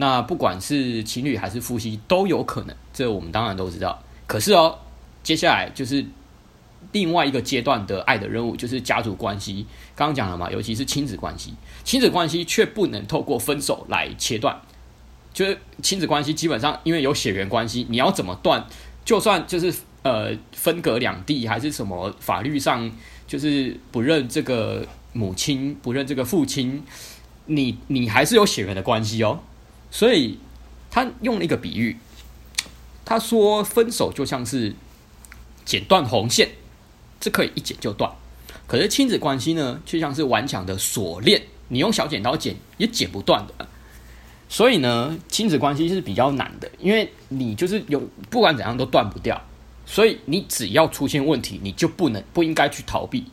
[0.00, 4.02] 那不管是情侣还是夫妻都有可能，这我们当然都知道。
[4.26, 4.78] 可是哦，
[5.22, 6.02] 接下来就是
[6.92, 9.66] 另外一个阶段的爱的任务，就是家族关系。
[9.94, 11.52] 刚刚讲了嘛，尤其是亲子关系，
[11.84, 14.58] 亲子关系却不能透过分手来切断。
[15.34, 18.66] 就是亲子关系基本上因为有血缘关系，你要怎么断？
[19.04, 22.90] 就算就是呃分隔两地，还是什么法律上
[23.26, 26.82] 就是不认这个母亲，不认这个父亲，
[27.44, 29.40] 你你还是有血缘的关系哦。
[29.90, 30.38] 所以
[30.90, 31.96] 他用了一个比喻，
[33.04, 34.74] 他说分手就像是
[35.64, 36.50] 剪断红线，
[37.20, 38.10] 这可以一剪就断。
[38.66, 43.68] 可是亲子关系呢，就像是顽强的锁链，你用小剪刀剪也剪不断的。
[44.48, 48.00] 所以呢，亲子关系是比较难的，因为你就是有
[48.30, 49.40] 不管怎样都断不掉。
[49.86, 53.24] 所以你只要出现问题，你就不能不应该去逃避，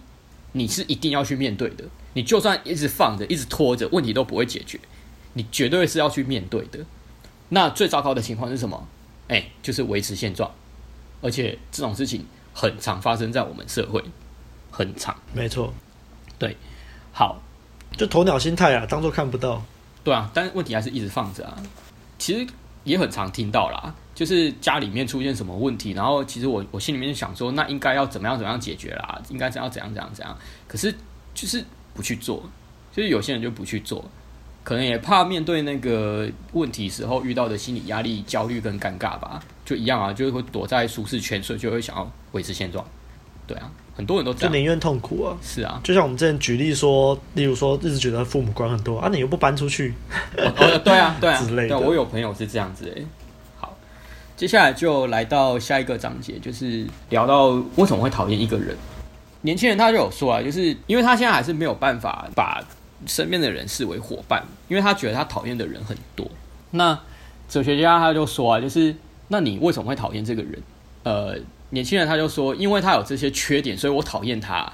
[0.54, 1.84] 你是一定要去面对的。
[2.14, 4.80] 你就算一直放着，一直拖着，问题都不会解决。
[5.38, 6.80] 你绝对是要去面对的。
[7.50, 8.88] 那最糟糕的情况是什么？
[9.28, 10.50] 哎，就是维持现状，
[11.22, 14.04] 而且这种事情很常发生在我们社会，
[14.72, 15.16] 很常。
[15.34, 15.72] 没错，
[16.40, 16.58] 对，
[17.14, 17.40] 好，
[17.96, 19.62] 就鸵鸟心态啊，当做看不到。
[20.04, 21.56] 对啊，但是问题还是一直放着啊。
[22.18, 22.48] 其实
[22.84, 29.22] 也很常听到啦，就是家里面出现什么问题，然后其实我我心里面就想说，那应该要怎么样怎么样解决啦？
[29.30, 30.38] 应该怎样怎样怎样怎样？
[30.68, 30.94] 可是
[31.34, 32.42] 就是不去做，
[32.94, 34.04] 就是有些人就不去做，
[34.68, 42.86] 可能也怕面对那个问题时候遇到的心理压力、焦虑跟尴尬吧，就一样啊，就是会躲在舒适圈，所以就会想要维持现状。
[43.48, 43.72] 对啊。
[43.96, 45.38] 很多人都这样，就宁愿痛苦啊！
[45.42, 49.94] 是啊，就像我们之前举例说，例如说，一直觉得父母管很多啊，你又不搬出去，
[50.36, 51.80] 哦哦、对啊， 对啊，之类的。
[51.80, 53.06] 我有朋友是这样子诶。
[53.56, 53.74] 好，
[54.36, 58.76] 接下来就来到下一个章节，就是聊到为什么会讨厌一个人。
[59.42, 62.62] 年轻人他就有说啊，就是因为他现在还是没有办法把
[63.06, 66.30] 身边的人视为伙伴，因为他觉得他讨厌的人很多。
[66.72, 67.00] 那
[67.48, 68.96] 哲学家他就说啊，就是
[69.28, 70.62] 那你为什么会讨厌这个人？
[71.04, 71.38] 呃。
[71.72, 74.72] 年轻人他就说，因为他有这些缺点，所以我讨厌他。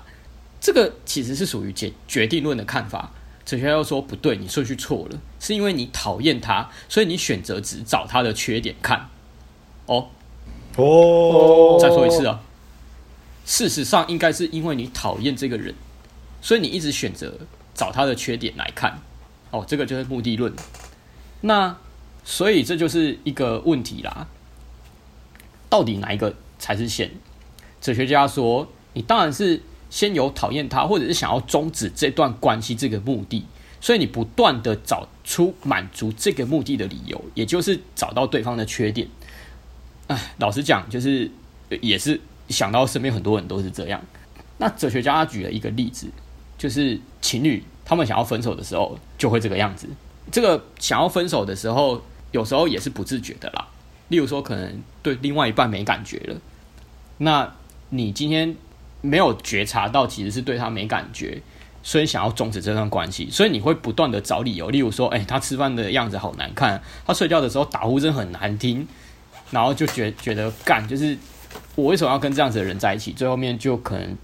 [0.61, 3.11] 这个其实是属于决决定论的看法。
[3.43, 9.09] 哲学家又说不对，你顺序错了，是因为你讨厌他，所以你选择只找他的缺点看。
[9.87, 10.09] 哦
[10.75, 12.39] 哦，再说一次啊。
[13.43, 15.73] 事实上，应该是因为你讨厌这个人，
[16.43, 17.39] 所以你一直选择
[17.73, 18.99] 找他的缺点来看。
[19.51, 20.53] 哦，这个就是目的论。
[21.41, 21.77] 那
[22.23, 24.27] 所以这就是一个问题啦。
[25.69, 26.35] 到底哪一个？
[26.59, 27.11] 才是先。
[27.81, 33.45] 哲学家说，你当然是先有讨厌他，或者是想要终止这段关系这个目的，
[33.81, 39.09] 所以你不断的找出满足这个目的的理由，也就是找到对方的缺点。
[40.07, 41.29] 哎，老实讲，就是
[41.81, 44.01] 也是想到身边很多人都是这样。
[44.59, 46.07] 那哲学家举了一个例子，
[46.63, 49.85] 就是情侣他们想要分手的时候就会这个样子。
[50.31, 53.67] 这个想要分手的时候，有时候也是不自觉的啦。
[54.07, 56.37] 例如说，可能对另外一半没感觉了。
[57.17, 57.53] 那
[57.89, 58.55] 你今天
[59.01, 61.41] 没有觉察到，其实是对他没感觉，
[61.83, 68.87] 所以想要终止这段关系，所以你会不断的找理由，例如说，哎，他吃饭的样子好难看，他睡觉的时候打呼声很难听，
[69.51, 71.17] 然后就觉觉得干，就是
[71.75, 73.11] 我为什么要跟这样子的人在一起？
[73.11, 74.15] 最后面就可能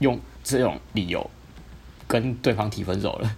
[0.00, 1.30] 用这种理由
[2.06, 3.36] 跟对方提分手了。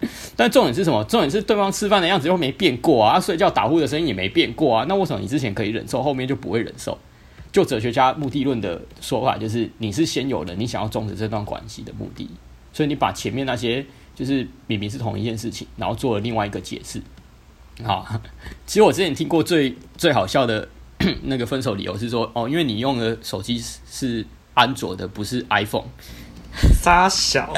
[0.36, 1.02] 但重点是什么？
[1.04, 6.98] 重点是对方吃饭的样子又没变过啊，睡觉打呼的声音也没变过啊，那为什么你之前可以忍受，后面就不会忍受？
[7.50, 12.28] 就哲学家目的论的说法，就是你是先有了你想要终止这段关系的目的，
[12.72, 17.02] 所以你把前面那些就是明明是同一件事情，然后做了另外一个解释。
[17.82, 18.06] 好，
[18.66, 20.68] 其实我之前听过最最好笑的
[21.24, 23.58] 那个分手理由是说，哦，因为你用的手机
[23.90, 25.86] 是安卓的，不是 iPhone。
[26.82, 27.52] 杀小。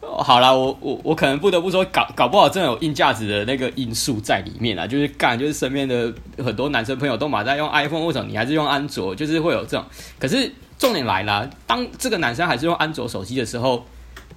[0.00, 9.14] 好啦，我我我可能不得不说，搞搞不好真的有硬价值的那个因素在里面啊，就是干，就是身边的很多男生朋友都马在用 iPhone，为什么你还是用安卓？
[9.14, 9.84] 就是会有这种。
[10.18, 13.86] 可是重点来了，当这个男生还是用安卓手机的时候，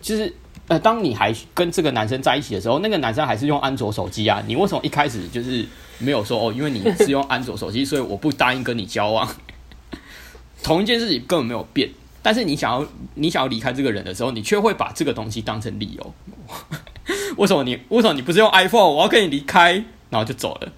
[0.01, 0.33] 就是
[0.67, 5.65] 呃，当你还跟这个男生在一起的时候，那个男生还是用安卓手机啊，你为什么一开始就是
[5.99, 9.29] 没有说哦，因为你是用安卓手机，所以我不答应跟你交往？
[10.63, 11.89] 同一件事情根本没有变。
[12.25, 12.83] 但是你想要
[13.13, 16.13] 你想要离开这个人的时候，你却会把这个东西当成理由。
[17.37, 18.89] 为什么你为什么你不是用 iPhone？
[18.89, 19.73] 我要跟你离开，
[20.09, 20.71] 然后就走了。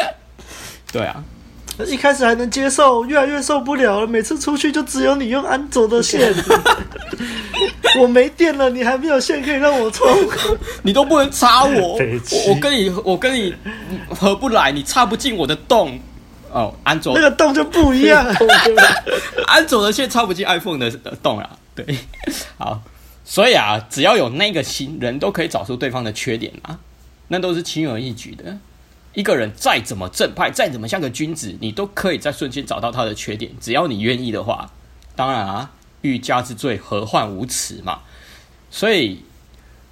[0.90, 1.22] 对啊，
[1.86, 4.06] 一开始还能接受，越来越受不了了。
[4.06, 6.34] 每次出去就只有你用安卓的线，
[8.00, 10.08] 我没电了，你还没有线可以让我充，
[10.82, 11.98] 你都不能插我。
[11.98, 11.98] 我，
[12.48, 13.54] 我跟你我跟你
[14.08, 16.00] 合不来，你插不进我的洞。
[16.54, 18.24] 哦，安卓那个洞就不一样，
[19.48, 20.88] 安卓的线插不进 iPhone 的
[21.20, 21.58] 洞啊。
[21.74, 21.98] 对，
[22.56, 22.80] 好，
[23.24, 26.78] 所以啊，只要有那个心，人都可以找出对方的缺点啊，
[27.26, 28.56] 那都是轻而易举的。
[29.14, 34.70] 一个人再怎么正派，再怎么像个君子，你都可以在瞬间找到他的缺点，只要你愿意的话。
[35.16, 38.00] 当然啊，欲加之罪，何患无辞嘛。
[38.70, 39.24] 所以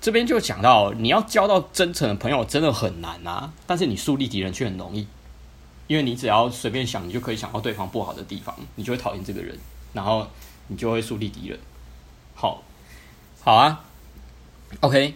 [0.01, 5.09] 这边就讲到，你要交到真诚的朋友真的很难啊，但是你树立敌人却很容易。
[5.92, 9.55] 因为你只要随便想，你就可以想到对方不好的地方，你就会讨厌这个人，
[9.92, 10.26] 然后
[10.68, 11.59] 你就会树立敌人。
[12.35, 12.62] 好，
[13.42, 13.85] 好啊
[14.81, 15.12] ，OK。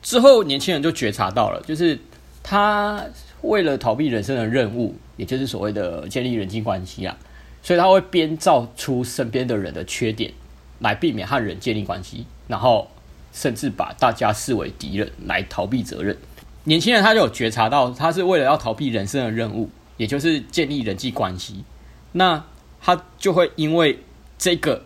[0.00, 1.98] 之后年轻人就觉察到了，就是
[2.44, 3.04] 他
[3.40, 7.18] 为了逃避人生的任务，也就是所谓的建立人际关系啊，
[7.60, 10.32] 所以他会编造出身边的人的缺点，
[10.78, 12.88] 来避免和人建立关系，然后
[13.32, 16.16] 甚至把大家视为敌人来逃避责任。
[16.64, 21.64] 年轻人他就有觉察到，他是为了要逃避人生的任务，也就是建立人际关系，
[22.12, 22.44] 那
[22.80, 23.98] 他就会因为
[24.38, 24.84] 这个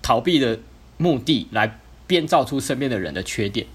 [0.00, 0.58] 逃避的
[0.98, 3.66] 目的来编造出身边的人的缺点。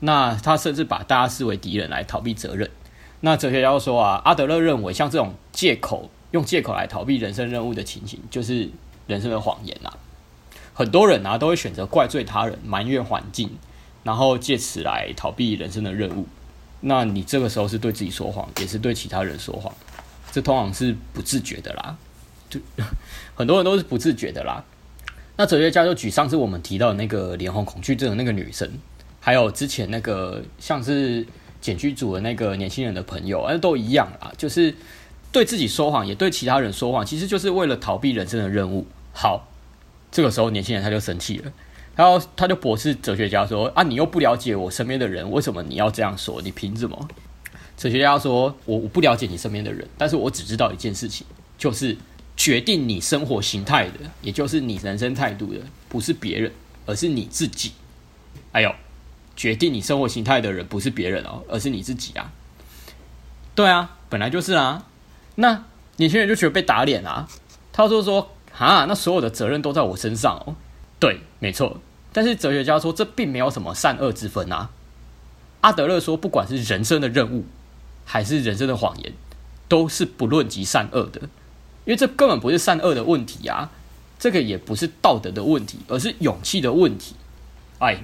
[0.00, 2.70] 那他甚至把大家视为敌人来逃避责任。
[3.20, 8.70] 那哲学家说啊，阿德勒认为像这种借口，用借口来逃避人生任务的情形，就是
[9.08, 9.98] 人生的谎言啊。
[10.72, 13.50] 很多人啊都会选择怪罪他人、埋怨环境，
[14.04, 16.26] 然后借此来逃避人生的任务。
[16.80, 19.74] 那你这个时候是对自己说谎，也是对其他人说谎。
[20.30, 21.96] 这通常是不自觉的啦，
[22.50, 22.60] 就
[23.34, 24.62] 很多人都是不自觉的啦。
[25.36, 28.70] 那哲学家就举上次我们提到的那个脸红恐惧症的那个女生。
[29.20, 31.26] 还有之前那个像是
[31.60, 34.74] 检举组的那个年轻人的朋友，都一样啊，就是
[35.32, 38.86] 对自己说谎，也对其他人说谎，其实就是为了逃避人生的任务。
[39.12, 39.48] 好，
[40.10, 41.52] 这个时候年轻人他就生气了，
[41.98, 46.40] 然后他就驳斥哲学家说：“啊，你又不了解我身边的人，为什么你要这样说？
[46.42, 47.08] 你凭什么？”
[47.76, 51.26] 哲学家说：“我我不了解你身边的人，但是我只知道一件事情，
[51.58, 51.96] 就是
[52.36, 55.58] 决定你生活形态的，也就是你人生态度的，
[55.88, 56.52] 不是别人，
[56.86, 57.72] 而是你自己。”
[58.52, 58.72] 哎呦。
[59.36, 62.32] 决定你生活形态的人不是别人哦，而是你自己啊。
[63.54, 64.86] 对啊，本来就是啊。
[65.36, 67.28] 那年轻人就觉得被打脸啊。
[67.72, 70.56] 他就说：“啊，那所有的责任都在我身上哦。”
[70.98, 71.80] 对，没错。
[72.12, 74.70] 但是哲学家说，这并没有什么善恶之分啊。
[75.60, 77.44] 阿德勒说，不管是人生的任务，
[78.04, 79.12] 还是人生的谎言，
[79.68, 81.20] 都是不论及善恶的，
[81.84, 83.70] 因为这根本不是善恶的问题啊。
[84.18, 87.14] 这个也不是道德的问题，而是勇气的问题。
[87.78, 87.98] 哎。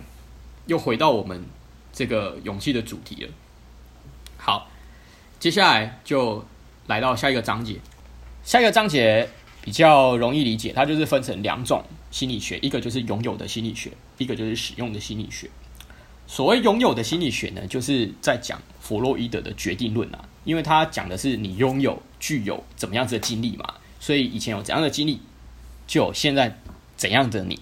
[0.67, 1.45] 又回到我们
[1.93, 3.31] 这个勇气的主题了。
[4.39, 4.67] 好，
[5.39, 6.43] 接下来就
[6.87, 7.77] 来到下一个章节。
[8.43, 9.29] 下一个章节
[9.61, 11.85] 比较容易理解，它就是分成两种
[12.15, 15.51] 心理学，一个就是拥有的心理学，一个就是使用的心理学。
[16.29, 25.19] 所谓拥有的心理学呢，就是在讲弗洛伊德的决定论啊，因为他讲的是你拥有具有怎么样子的经历嘛，所以以前有怎样的经历，
[25.89, 26.57] 就有现在
[26.97, 27.59] 怎样的你，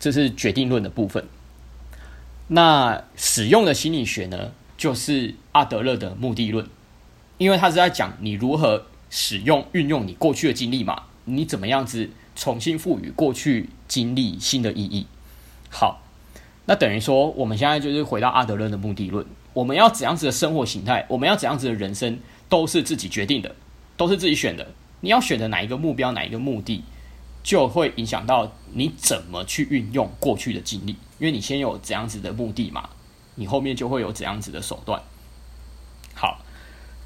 [0.00, 1.28] 这是决定论的部分。
[2.48, 6.66] 那使用的心理学呢，就是阿德勒的目的论，
[7.38, 15.06] 因为他是在讲你如何使用、运用你过去的经历嘛，你怎么样子重新赋予过去经历新的意义。
[15.70, 16.02] 好，
[16.66, 22.18] 那等于说我们现在就是回到阿德勒的目的论，我们要怎样子的生活形态，我们要怎样子的人生，
[22.48, 23.54] 都是自己决定的，
[23.96, 24.66] 都是自己选的。
[25.00, 26.82] 你要选择哪一个目标，哪一个目的，
[27.42, 30.96] 就会影响到你怎么去运用过去的经历。
[31.18, 32.88] 因为你先有怎样子的目的嘛，
[33.34, 35.02] 你后面就会有怎样子的手段。
[36.14, 36.43] 好，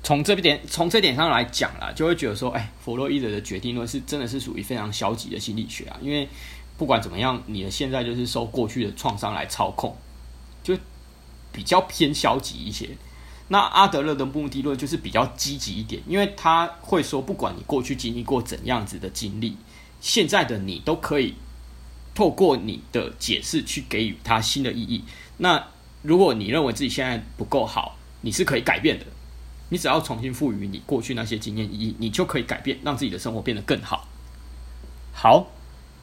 [0.09, 5.99] 从这点从这点上来讲啦，就会觉得说，哎，弗洛伊德的决定论是真的是属于非常消极的心理学啊。
[6.01, 6.27] 因为
[6.79, 9.95] 不管怎么样，你的现在就是受过去的创伤来操控，
[10.63, 10.75] 就
[11.53, 12.89] 比较偏消极一些。
[13.49, 19.59] 那阿德勒的目的论就是比较积极一点，因为他会说，不管你过去经历过怎样子的经历，
[20.01, 21.35] 现在的你都可以。
[22.15, 25.05] 透过你的解释去给予他新的意义。
[25.37, 25.67] 那
[26.01, 29.05] 如果你认为自己现在不够好，你是可以改变的。
[29.71, 34.07] 你只要重新赋予你过去那些经验意义，你就可以改变，让自己的生活变得更好。
[35.13, 35.47] 好，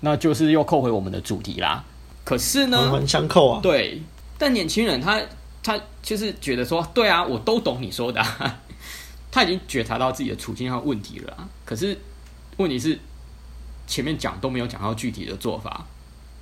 [0.01, 1.83] 那就是又扣回我们的主题啦。
[2.23, 3.61] 可是呢，环环相扣啊。
[3.61, 4.01] 对，
[4.37, 5.21] 但年轻人他
[5.63, 8.59] 他就是觉得说，对啊，我都懂你说的啊。
[9.31, 11.49] 他已经觉察到自己的处境和问题了啊。
[11.65, 11.97] 可是
[12.57, 12.99] 问题是，
[13.87, 15.85] 前面讲都没有讲到具体的做法。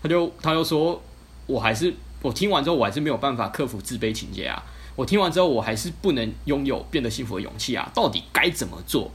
[0.02, 1.02] 他就他就说，
[1.46, 4.62] 我还是我听完之后，我还是没有办法克服自卑情节啊！
[4.96, 7.92] 我听完之后，我还是不能拥有变得幸福的勇气啊！
[7.94, 9.12] 到底该怎么做？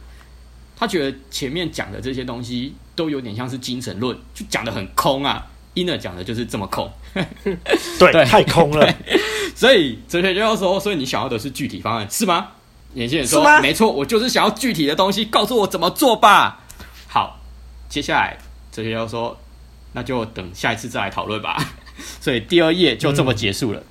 [0.76, 5.46] 他觉得前面讲的这些东西都有点像是精神论，就讲的很空啊。
[5.74, 8.94] Inner 讲的就是这么空，对，对太空了。
[9.54, 12.48] 所以哲学家说，所以你想要的是具体方案是吗？
[12.94, 16.64] 年轻人说，没错，我就是想要具体的东西，告诉我怎么做吧。
[17.06, 17.38] 好，
[17.88, 18.38] 接下来
[18.72, 19.38] 哲学家说。
[19.94, 21.56] 那就等下一次再来讨论吧。
[22.20, 23.80] 所以第二页就这么结束了。
[23.80, 23.84] 嗯、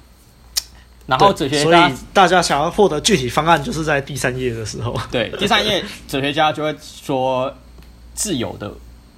[1.07, 4.95] 然后哲学家，所以大家想要获得具体方案，就是在第三页的时候。
[5.09, 7.51] 对， 第三页哲学家就会说
[8.13, 8.71] 自由的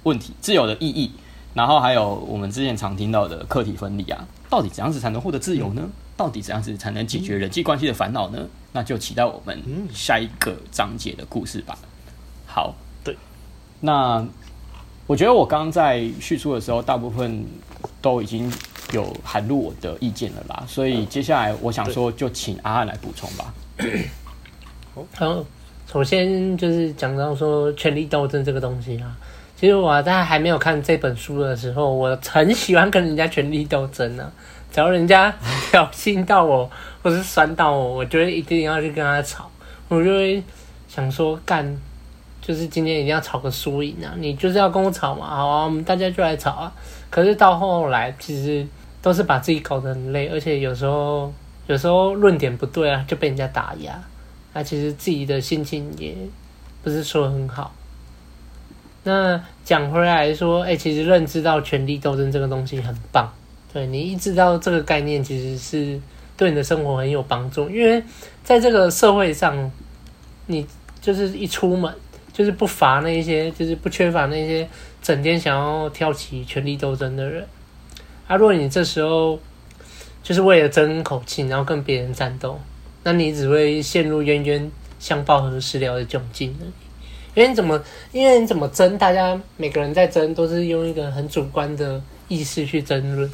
[0.04, 1.10] 问题、自由的意义，
[1.52, 5.82] 然后还有我们之前常听到的课题分离啊，到底怎样子才能获得自由呢？
[5.84, 8.38] 嗯、到底怎样子才能解决人际关系的烦恼呢？
[8.40, 9.60] 嗯、那就期待我们
[9.92, 11.76] 下一个章节的故事吧。
[12.46, 13.16] 好，对，
[13.80, 14.24] 那
[15.08, 17.44] 我觉得我刚刚在叙述的时候，大部分
[18.00, 18.52] 都已经
[18.92, 23.54] 有涵入我的意见了啦，所以接下来我想说，就请阿汉来补充吧。
[25.16, 25.44] 好，
[25.90, 29.16] 首先就是讲到说权力斗争这个东西啊，
[29.56, 34.30] 其实我在还没有看这本书的时候，我很喜欢跟人家权力斗争呢。
[34.72, 35.34] 只要人家
[35.68, 36.70] 挑衅到我，
[37.02, 39.50] 或是酸到我，我就会一定要去跟他吵。
[39.88, 40.40] 我就会
[40.88, 41.76] 想说，干，
[42.40, 44.14] 就是今天一定要吵个输赢啊！
[44.16, 46.72] 你就是要跟我吵嘛，好啊，我们大家就来吵啊。
[47.10, 48.64] 可是到后来，其实
[49.02, 51.32] 都是把自己搞得很累，而且有时候
[51.66, 54.02] 有时候论点不对啊，就被人家打压。
[54.52, 56.14] 那其实自己的心情也
[56.82, 57.72] 不是说很好。
[59.04, 63.32] 那讲回来说，哎、其实认知到权力斗争这个东西很棒。
[63.72, 65.98] 对，你一知道这个概念，其实是
[66.36, 67.70] 对你的生活很有帮助。
[67.70, 68.02] 因为
[68.42, 69.70] 在这个社会上，
[70.46, 70.66] 你
[71.00, 71.94] 就是一出门，
[72.32, 74.68] 就是不乏那些，就是不缺乏那些
[75.00, 77.46] 整天想要挑起权力斗争的人。
[78.30, 79.36] 啊，如果你这时候
[80.22, 82.60] 就是为了争口气，然后跟别人战斗，
[83.02, 84.70] 那你只会陷入冤冤
[85.00, 86.56] 相报何时了的窘境。
[87.34, 93.28] 因为你怎么，因为你怎么争，大家每个人在争，都是用一个很主观的意识去争论。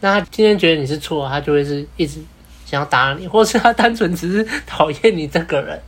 [0.00, 2.20] 那他今天觉得你是错，他就会是一直
[2.66, 5.82] 想要打你，或是他单纯只是讨厌你这个人。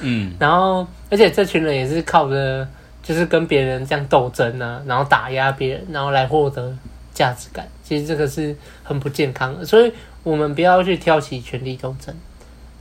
[0.00, 2.66] 嗯， 然后而且这群人也是靠着
[3.00, 6.76] 就是跟别人这样斗争啊，然后打压别人，然后来获得
[7.14, 7.68] 价值感。
[7.82, 9.92] 其实这个是很不健康的，所以
[10.22, 12.14] 我们不要去挑起权力斗争，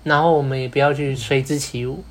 [0.03, 2.03] 然后我们也不要去随之起舞。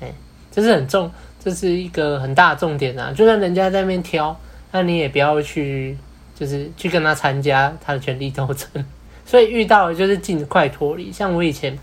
[0.00, 0.12] 哎，
[0.50, 1.10] 这是很重，
[1.42, 3.12] 这是一个很大的重点啊！
[3.16, 4.38] 就算人家在那边挑，
[4.70, 5.96] 那你也不要去。
[6.34, 8.66] 就是去跟他参加他的权力斗争，
[9.24, 11.12] 所以遇到的就是尽快脱离。
[11.12, 11.78] 像我以前，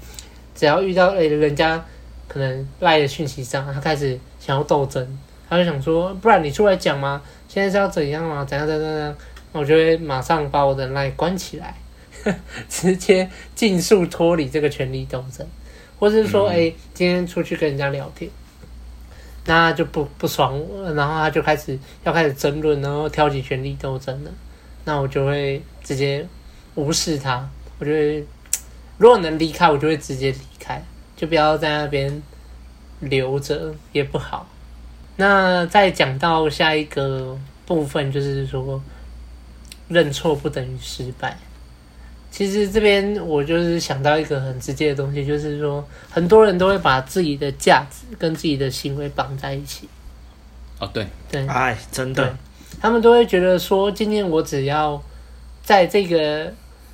[0.54, 1.82] 只要遇到诶、人家
[2.28, 5.08] 可能赖的讯息上，他开始想要斗争，
[5.48, 7.22] 他就想说，不然你出来讲吗？
[7.48, 8.44] 现在是要怎样吗？
[8.44, 9.16] 怎样怎样怎样？
[9.52, 11.76] 我就会马上把我的赖关起来，
[12.70, 15.46] 直接尽速脱离这个权力斗争，
[16.00, 18.30] 或是说，诶、欸、今天出去跟人家聊天。
[19.46, 24.32] 那就不不爽我，然后他就开始要开始争论，然后挑起权力斗争了。
[24.86, 26.24] 那我就会直接
[26.76, 28.24] 无视他，我就会
[28.98, 30.80] 如果能离开，我就会直接离开，
[31.16, 32.22] 就不要在那边
[33.00, 34.48] 留着也不好。
[35.16, 37.36] 那再讲到下一个
[37.66, 38.80] 部分，就是说
[39.90, 41.38] 认错不等于失败。
[42.32, 49.90] 其实这边我就是想到一个很直接的东西，就是说很多人都会把自己的价值跟自己的行为绑在一起。
[50.80, 52.38] 哦，对对，哎，真的，
[52.80, 55.02] 他们都会觉得说，今天我只要
[55.64, 56.54] 在这个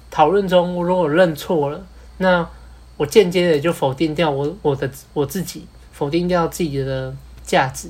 [0.10, 1.86] 讨论中，如果认错了，
[2.18, 2.48] 那
[2.96, 7.14] 我间接的就否定掉我我的我自己，否定掉自己的
[7.46, 7.90] 价值，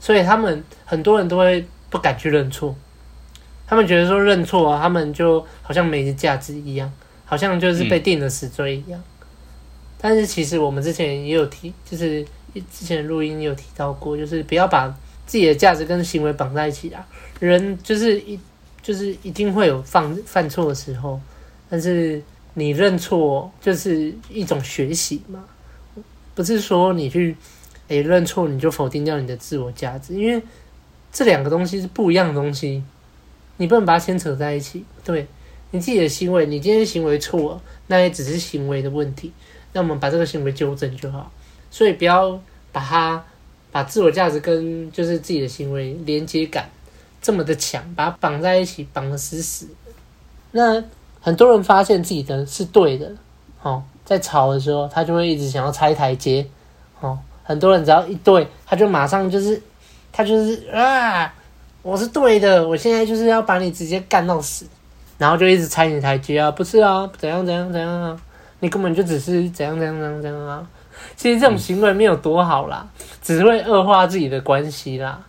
[0.00, 2.74] 所以他们很多人都会不敢去认错。
[3.68, 6.90] 他们觉得说认错啊，他们就好像没价值一样，
[7.26, 8.98] 好像就是被定了死罪一样。
[8.98, 9.26] 嗯。
[10.00, 12.24] 但是其实我们之前也有提，就是
[12.72, 14.88] 之前录音也有提到过，就是不要把
[15.26, 17.06] 自己的价值跟行为绑在一起啊。
[17.40, 18.40] 人就是一
[18.80, 21.20] 就是一定会有犯犯错的时候，
[21.68, 22.22] 但是
[22.54, 25.44] 你认错就是一种学习嘛，
[26.34, 27.36] 不是说你去
[27.88, 30.42] 诶认错你就否定掉你的自我价值，因为
[31.12, 32.82] 这两个东西是不一样的东西。
[33.58, 34.82] 你不能把它牵扯在一起。
[35.04, 35.26] 对，
[35.70, 39.30] 你自己的行为，你今天行为错了，那也只是行为的问题。
[39.74, 41.30] 那我们把这个行为纠正就好。
[41.70, 42.40] 所以不要
[42.72, 43.22] 把它
[43.70, 46.70] 把自我价值跟就是自己的行为连接感
[47.20, 49.68] 这么的强，把它绑在一起，绑得死死。
[50.52, 50.82] 那
[51.20, 53.12] 很多人发现自己的是对的，
[53.62, 56.46] 哦，在吵的时候，他就会一直想要拆台阶。
[57.00, 59.60] 哦，很多人只要一对，他就马上就是
[60.10, 61.34] 他就是啊。
[61.88, 64.66] 我是对的，我现在就是要把你直接干到死，
[65.16, 66.50] 然后就一直踩你台阶啊！
[66.50, 68.20] 不是啊，怎样怎样怎样啊？
[68.60, 70.68] 你根本就只是怎样怎样怎样怎样啊！
[71.16, 72.86] 其实这种行为没有多好啦，
[73.22, 75.24] 只会恶化自己的关系啦。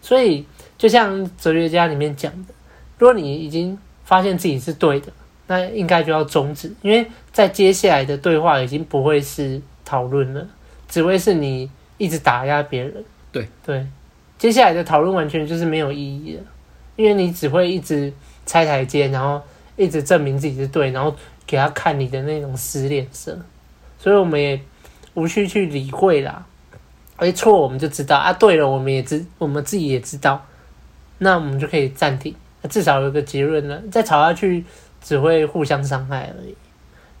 [0.00, 0.46] 所以
[0.78, 2.54] 就像哲学家里面讲的，
[2.98, 5.12] 如果你已经发现自己是对的，
[5.48, 10.46] 那应该就要终止，因为在接下来的对话已经不会是讨论了，
[10.88, 13.04] 只会是你一直打压别人。
[13.32, 13.84] 对对。
[14.38, 16.42] 接下来的讨论完全就是没有意义的，
[16.96, 18.12] 因为你只会一直
[18.44, 19.40] 拆台阶，然后
[19.76, 21.14] 一直证明自己是对，然后
[21.46, 23.38] 给他看你的那种死脸色，
[23.98, 24.60] 所以我们也
[25.14, 26.44] 无需去理会啦。
[27.16, 30.46] 而错我们就知道啊，对了我们也知，我们自己也知道，
[31.16, 32.34] 那我们就可以暂停，
[32.68, 33.82] 至少有个结论了。
[33.90, 34.62] 再吵下去
[35.00, 36.54] 只会互相伤害而已。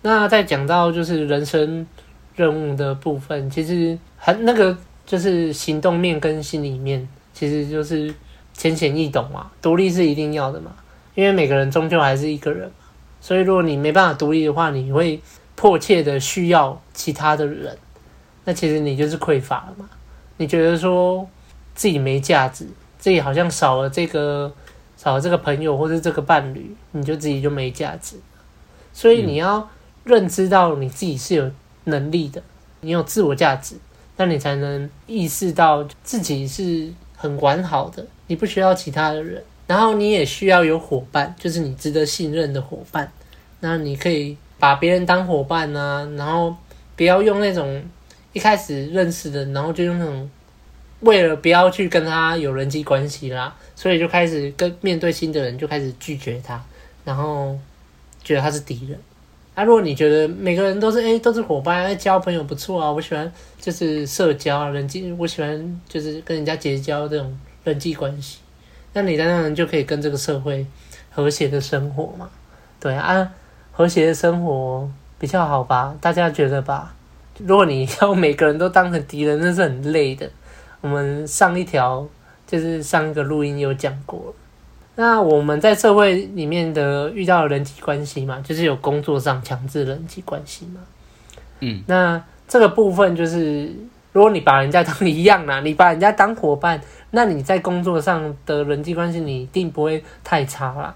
[0.02, 1.86] 那再讲到就是人生
[2.34, 4.76] 任务的部分，其实很那个。
[5.06, 8.12] 就是行动面跟心里面，其实就是
[8.52, 9.50] 浅显易懂嘛。
[9.62, 10.72] 独立是一定要的嘛，
[11.14, 12.86] 因为每个人终究还是一个人嘛。
[13.20, 15.20] 所以如果你没办法独立的话，你会
[15.54, 17.78] 迫切的需要其他的人，
[18.44, 19.88] 那其实你就是匮乏了嘛。
[20.36, 21.26] 你觉得说
[21.74, 22.66] 自己没价值，
[22.98, 24.52] 自己好像少了这个
[24.96, 28.16] 少了这个朋友或是这个伴侣，你就自己就没价值。
[28.92, 29.68] 所以你要
[30.04, 31.50] 认知到你自己是有
[31.84, 32.42] 能力的，
[32.80, 33.76] 你有自我价值，
[34.16, 43.10] 那你才能意识到自己是很完好的，你不需要其他的人，然后你也需要有伙伴，就是你值得信任的伙伴。
[43.60, 46.56] 那你可以把别人当伙伴啊，然后
[46.96, 47.82] 不要用那种。
[48.32, 50.30] 一开始认识的，然后就用那种
[51.00, 56.62] 为了不要去跟他有人际关系啦，所以就开始跟面对新的人就开始拒绝他，
[57.02, 57.58] 然后
[58.22, 59.00] 觉得他是敌人。
[59.56, 67.34] 啊，如果你觉得每个人都是哎都是伙伴，哎交朋友不错啊，我喜欢就是社交啊，人际，我喜欢就是跟人家结交这种
[67.64, 68.40] 人际关系，
[68.92, 70.66] 那你当然就可以跟这个社会
[71.10, 72.28] 和谐的生活嘛。
[72.78, 73.32] 对啊，
[73.72, 74.86] 和谐的生活
[75.18, 75.96] 比较好吧？
[76.02, 76.94] 大家觉得吧？
[77.38, 80.28] 如果你要 每个人都当成敌人，那是很累的。
[80.82, 82.06] 我们上一条
[82.46, 84.34] 就是上一个录音有讲过。
[84.96, 90.80] 那我们在社会里面的遇到的人际关系嘛，就是有工作上强制人际关系嘛。
[91.60, 93.72] 嗯，那这个部分就是，
[94.12, 96.80] 如果你把人家当一样啦， 你把人家当伙伴，
[97.12, 100.94] 那你在工作上的人际关系你一定不会太差啦，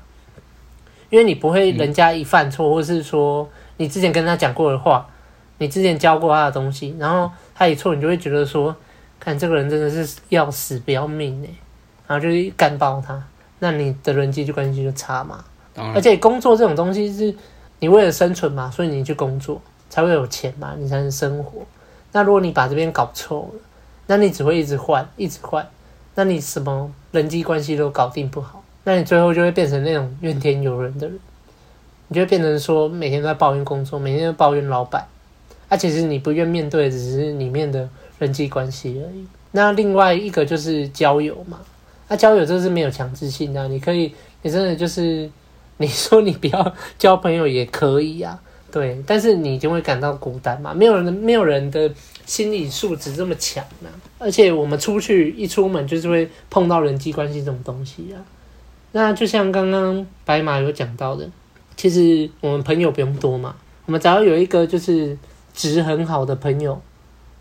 [1.11, 5.07] 因为你不会人家一犯错，或是说你之前跟他讲过的话。
[5.63, 8.75] 你之前教过他的东西，然后他一错，你就会觉得说，
[9.19, 11.49] 看这个人真的是要死不要命哎，
[12.07, 13.23] 然后就干爆他，
[13.61, 15.45] 那你的人际关系就差嘛。
[15.95, 17.35] 而且工作这种东西是
[17.79, 21.63] 你为了生存嘛，所以你去工作才会有钱嘛，你才能生活。
[22.13, 23.61] 那如果你把这边搞错了，
[24.09, 25.67] 那你只会一直换，一直换，
[26.17, 31.19] 那你什么人际关系都搞定不好，那你最后就会变成那种怨天尤人的人，
[32.09, 35.07] 你就会变成说每天都在抱怨工作，每天都抱怨老板。
[35.69, 37.89] 啊，其实你不愿面对，只是里面的
[38.19, 39.25] 人际关系而已。
[39.53, 41.61] 那另外一个就是交友嘛，
[42.11, 45.31] 那交友这是没有强制性的，你可以，你真的就是，
[45.79, 48.39] 你说你不要交朋友也可以啊，
[48.71, 51.91] 对，但是你就会感到孤单嘛，没有人，没有人的
[52.27, 53.89] 心理素质这么强啊。
[54.19, 58.21] 而且我们出去一出门就是会碰到人际关系这种东西啊。
[58.93, 61.31] 那就像刚刚白马有讲到的，
[61.77, 63.57] 其实我们朋友不用多嘛，
[63.87, 65.17] 我们只要有一个就是。
[65.53, 66.81] 值很好的朋友，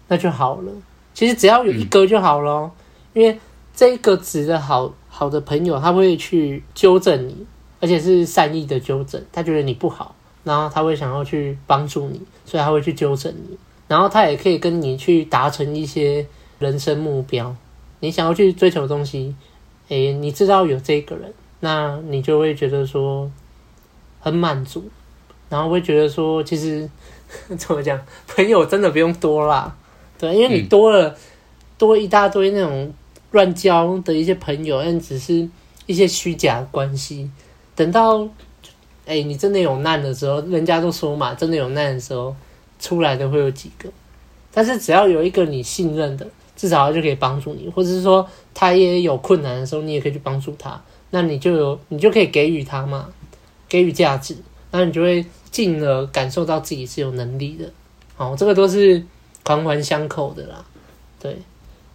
[0.07, 0.71] 那就好了。
[1.13, 2.71] 其实只要有一个就好了，嗯，
[3.13, 3.39] 因为
[3.79, 7.47] 这个值的好好的朋友，他会去纠正你，
[7.79, 9.23] 而且是善意的纠正。
[9.31, 10.13] 他觉得你不好，
[10.43, 13.57] 然后他会想要去帮助你，所以他会去纠正你。
[13.87, 16.27] 然后他也可以跟你去达成一些
[16.59, 17.55] 人生目标。
[18.01, 19.33] 你想要去追求的东西，
[19.87, 23.31] 诶，你知道有这个人，那你就会觉得说
[24.19, 24.89] 很满足，
[25.47, 26.89] 然后会觉得说其实。
[27.57, 27.97] 怎么讲？
[28.27, 29.73] 朋友真的不用多啦，
[30.17, 31.15] 对，因为你多了、嗯、
[31.77, 32.91] 多一大堆那种
[33.31, 35.47] 乱交的一些朋友，但只是
[35.85, 37.29] 一些虚假关系。
[37.75, 38.27] 等到
[39.05, 42.35] 哎、你真的有难的时候，人家都说嘛，真的有难的时候，
[42.79, 43.89] 出来的会有几个。
[44.53, 50.81] 但是只要有一个你信任的，至少他就可以帮助你，或者是说他也有困难的时候，你也可以去帮助他。
[51.09, 53.09] 那你就有，你就可以给予他嘛，
[53.67, 54.35] 给予价值，
[54.71, 55.25] 那你就会。
[55.51, 57.65] 进而感受到自己是有能力的，
[58.15, 59.03] 好，这个都是
[59.43, 60.63] 环环相扣的啦，
[61.19, 61.35] 对。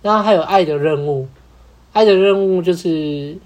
[0.05, 1.27] 然后还有爱的任务，
[1.93, 3.37] 爱的任务就是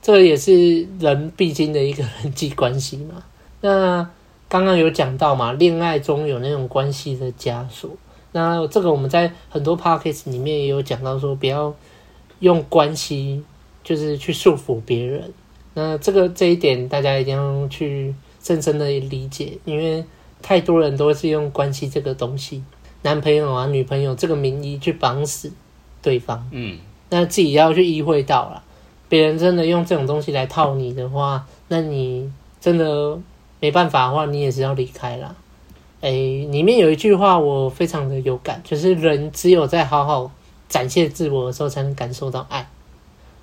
[0.00, 3.22] 这个也是人必经的一个人际关系嘛。
[3.60, 4.10] 那
[4.48, 7.90] 刚刚有讲到嘛，恋爱中有那种关系的枷锁，
[8.32, 11.74] 那这个我们在很多 podcast 里面也有讲到，说不要
[12.40, 13.44] 用关系
[13.84, 15.32] 就是去束缚别人。
[15.74, 18.14] 那这个这一点大家一定要去。
[18.46, 20.04] 深深的理解，因为
[20.40, 22.62] 太多人都是用关系这个东西，
[23.02, 25.50] 男朋友啊、女朋友这个名义去绑死
[26.06, 26.48] 对方。
[26.52, 26.78] 嗯，
[27.10, 28.62] 那自己要去意会到了，
[29.08, 32.30] 别人真的用这种东西来套你的话，那你
[32.60, 33.18] 真的
[33.58, 35.34] 没办法的话，你也是要离开了。
[36.02, 40.30] 诶，里面有一句话我非常的有感，就是人只有在好好
[40.68, 42.68] 展现自我的时候，才能感受到爱。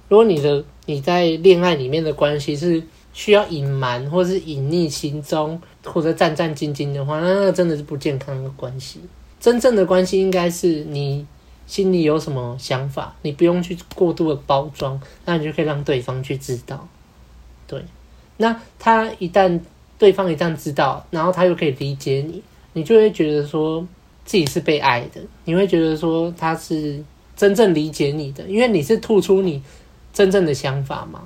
[0.08, 2.82] 如果你的你在恋爱里面的关系是。
[3.16, 9.02] 需要隐瞒或是隐匿心中，或者战战兢兢的话，那那个真的是不健康的关系。
[9.40, 11.24] 真正的关系应该是你
[11.66, 16.88] 心里有什么想法，你不用去过度的包装，那你就可以让对方去知道。
[17.66, 17.84] 对，
[18.38, 19.60] 那他一旦
[19.98, 22.44] 对方一旦知道，然后他又可以理解你，
[22.74, 23.86] 你就会觉得说
[24.26, 27.04] 自己是被爱的，你会觉得说他是
[27.36, 29.64] 真正理解你的，因为你是吐出你
[30.12, 31.24] 真正的想法嘛，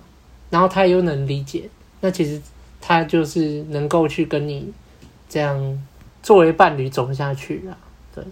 [0.50, 1.70] 然后他又能理解，
[2.02, 2.42] 那其实
[2.80, 4.72] 他就是能够去跟你
[5.28, 5.84] 这样
[6.22, 7.76] 作为伴侣走下去啊。
[8.14, 8.24] 对，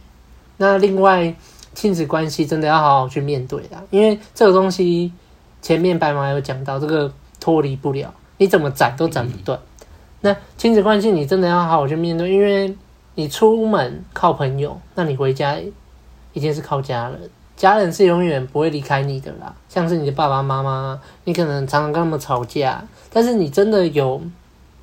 [0.58, 1.36] 那另外
[1.76, 5.12] 亲子关系真的要好好去面对啊，因为这个东西
[5.62, 9.60] 前面白马有讲到，这个脱离不了，你怎么斩都斩不断。
[10.22, 12.76] 那亲子关系你真的要好好去面对，因为
[13.14, 15.56] 你出门靠朋友，那你回家
[16.34, 17.30] 一定是靠家人。
[17.56, 24.22] 家人是永远不会离开你的啦，像是你的爸爸妈妈，你可能常常跟他们吵架，但是你真的有，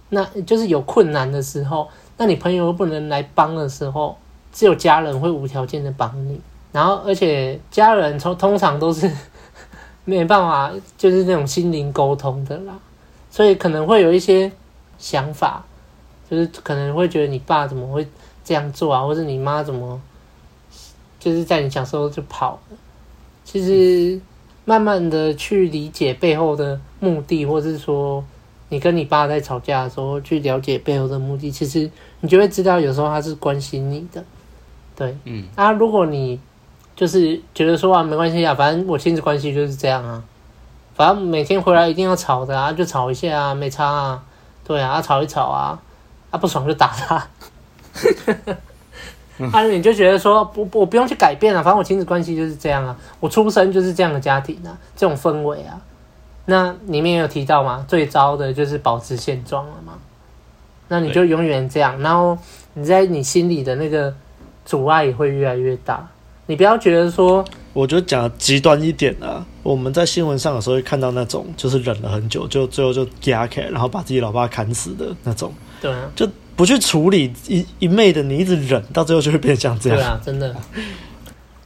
[0.09, 4.17] 那就是有困难的时候，那你朋友又不能来帮的时候，
[4.53, 6.41] 只有家人会无条件的帮你。
[6.73, 9.11] 然后，而且家人通通常都是
[10.05, 12.79] 没办法，就是那种心灵沟通的啦，
[13.31, 14.51] 所以可能会有一些
[14.99, 15.65] 想法，
[16.31, 18.07] 就是可能会觉得你爸怎么会
[18.45, 20.01] 这样做啊，或者你妈怎么。
[21.21, 22.77] 就是在你小时候就跑了，
[23.45, 24.21] 其实
[24.65, 28.25] 慢慢的去理解背后的目的，或是说
[28.71, 34.25] 你跟你爸在吵架的时候去了解背后的目的，其实你就会知道有时候他是关心你的，
[34.97, 36.41] 对，嗯，啊，如果你
[36.95, 40.23] 就是觉得说啊没关系啊，反正我亲子关系就是这样啊，
[40.95, 44.23] 反正每天回来一定要吵的啊，就吵一下啊，没差啊，
[44.65, 45.79] 对啊，吵一吵啊，
[46.31, 47.27] 啊不爽就打他。
[49.53, 55.81] 啊，你就觉得说不，我不用去改变了，反正我亲子关系就是这样啊，我出生就是这样的家庭啊，这种氛围啊，
[56.45, 59.95] 那里面有提到嘛，最糟的就是保持现状了嘛，
[60.89, 62.39] 那你就永远这样，然后
[62.75, 64.15] 你在你心里的那个
[64.65, 66.07] 阻碍也会越来越大，
[66.47, 76.29] 你不要觉得说，我就讲极端一点啊，我们在新闻上有时候会看到那种就是忍了很久，就最后就压开，然后把自己老爸砍死的那种，对啊，就。
[76.55, 79.99] 不去处理一一昧的，你一直忍，到最后就会变成像这样。
[79.99, 80.55] 对啊，真的。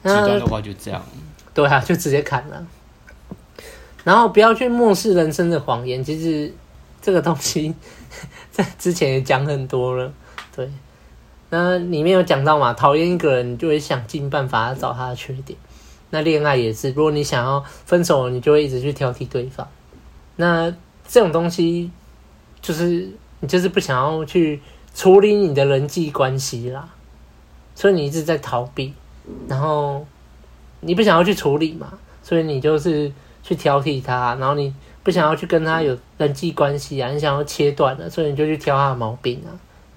[0.04, 1.04] 极端的话就这样。
[1.52, 2.64] 对啊，就直接砍了。
[4.04, 6.54] 然后不要去漠视人生的谎言，其实
[7.02, 7.74] 这个东西
[8.52, 10.10] 在之前也讲很多了。
[10.54, 10.70] 对，
[11.50, 15.58] 那里面有讲到嘛，讨厌一个人，你就会想尽办法找他的缺点。
[16.10, 19.66] 那恋爱也是，如果你想要分手，你就会一直去挑剔对方。
[20.36, 20.70] 那
[21.08, 21.90] 这种东西
[22.60, 23.08] 就是
[23.40, 24.60] 你就是不想要去。
[24.96, 26.88] 处理你的人际关系啦，
[27.74, 28.94] 所以你一直在逃避，
[29.46, 30.06] 然后
[30.80, 31.92] 你不想要去处理嘛，
[32.22, 39.52] 所以你就是去挑剔他，然后你不想要去跟他有人际关系啊，你想要切断了，所以你就去挑他的毛病啊，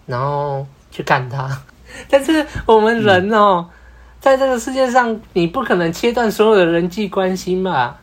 [0.06, 1.50] 然后去干他。
[2.10, 3.68] 但是我们人哦，
[4.20, 7.96] 在这个世界上，你不可能切断所有的人际关系嘛，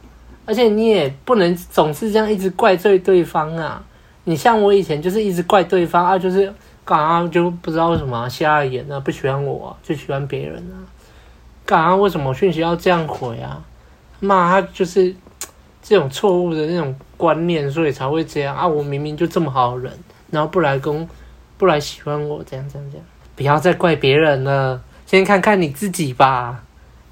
[0.45, 3.83] 而且你也不能总是这样一直怪罪对方啊。
[4.25, 6.53] 你像我以前就是一直怪对方啊，就是。
[6.87, 10.87] 干啊，就不知道为什么瞎了眼啊，不喜欢我，就喜欢别人啊。
[11.65, 13.61] 干啊，为什么讯息要这样回啊？
[14.21, 15.13] 骂他就是
[15.83, 18.65] 这种错误的那种观念，所以才会这样啊。
[18.65, 19.93] 我明明就这么好的人，
[20.31, 21.09] 然后不来攻，
[21.59, 23.07] 不来喜欢我，怎样怎样怎样。
[23.35, 26.63] 不要再怪别人了，先看看你自己吧。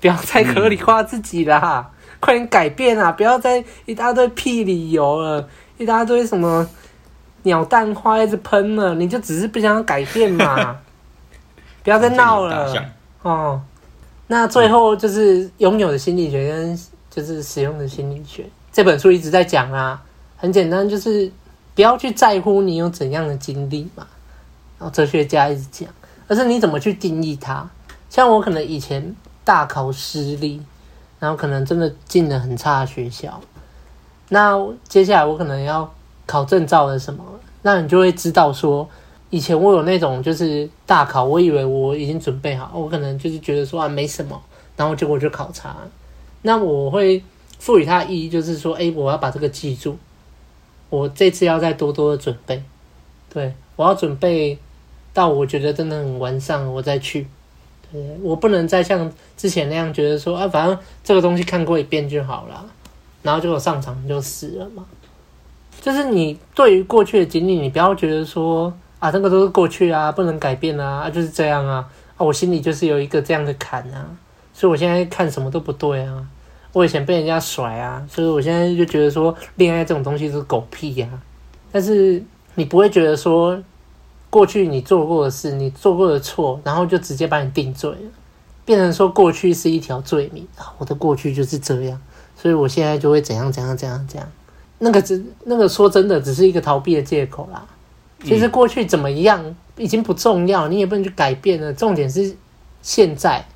[0.00, 3.10] 不要再合理化自己啦，嗯、快点改变啊！
[3.12, 6.68] 不要再一大堆屁理由了，一大堆什么。
[7.44, 10.78] 鸟蛋花一直喷了，你就只是不想改变嘛？
[11.84, 12.72] 不要再闹了
[13.20, 13.60] 哦。
[14.26, 16.80] 那最后就是拥有的心理学跟
[17.10, 20.02] 就是使用的心理学这本书一直在讲啊，
[20.38, 21.30] 很简单，就是
[21.74, 24.06] 不要去在乎你有怎样的经历嘛。
[24.78, 25.88] 然后哲学家一直讲，
[26.28, 27.68] 而是你怎么去定义它。
[28.08, 29.14] 像我可能以前
[29.44, 30.62] 大考失利，
[31.18, 33.40] 然后可能真的进了很差的学校，
[34.28, 34.58] 那
[34.88, 35.92] 接下来我可能要。
[36.26, 37.22] 考证照的什么，
[37.60, 38.88] 那你就会知道说，
[39.28, 44.42] 以前我有那种就是大考，我以为我已经准备好，我可能就是觉得说啊没什么，
[44.74, 45.76] 然后结果就考差。
[46.40, 47.22] 那我会
[47.58, 49.98] 赋予它意义，就是说，哎，我要把这个记住，
[50.88, 52.64] 我这次要再多多的准备，
[53.28, 54.58] 对，我要准备
[55.14, 57.26] 到我觉得真的很完善，我再去。
[57.90, 62.66] 对，我不能再像之前那样觉得说啊，反正这个东西看过一遍就好了，
[63.22, 64.84] 然后结果上场就死了嘛。
[65.80, 74.06] 就是你对于过去的经历，你不要觉得说啊，这个都是过去啊，不能改变啊，啊就是这样啊，啊，我心里就是有一个这样的坎啊，
[74.52, 76.26] 所以我现在看什么都不对啊，
[76.72, 81.20] 我以前被人家甩啊，所以我现在就觉得说恋爱这种东西是狗屁呀，啊，
[81.70, 82.20] 但是
[82.54, 83.62] 你不会觉得说
[84.34, 88.10] 过去你做过的事，你做过的错，然后就直接把你定罪了，
[88.64, 92.00] 变成说过去是一条罪名啊，我的过去就是这样，
[92.36, 94.28] 所以我现在就会怎样怎样怎样怎样。
[94.78, 97.64] 那个只那个说真的，只是一个逃避的借口啦。
[98.24, 101.72] 其实过去怎么样已经不重要，你也不能去改变了。
[101.72, 102.36] 重点是
[102.82, 103.46] 现在，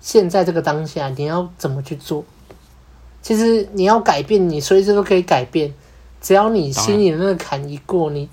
[0.00, 2.24] 现在这个当下你要怎么去做。
[3.22, 5.72] 其实你要改变，你随时都可以改变，
[6.20, 8.28] 只要你心里的那个坎一过，你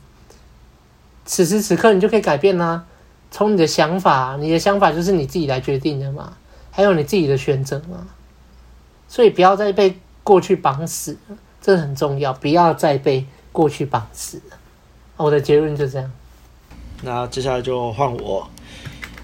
[1.25, 2.85] 此时此刻你就可以改变啦。
[3.31, 6.37] 从你的想法，你的想法就是你自己来决定的嘛，
[6.71, 8.07] 还有你自己的选择嘛。
[9.07, 14.57] 所以不要再被过去绑死了，这很重要，不要再被过去绑死了。
[15.17, 16.11] 我的结论就这样。
[17.01, 18.49] 那接下来就换我。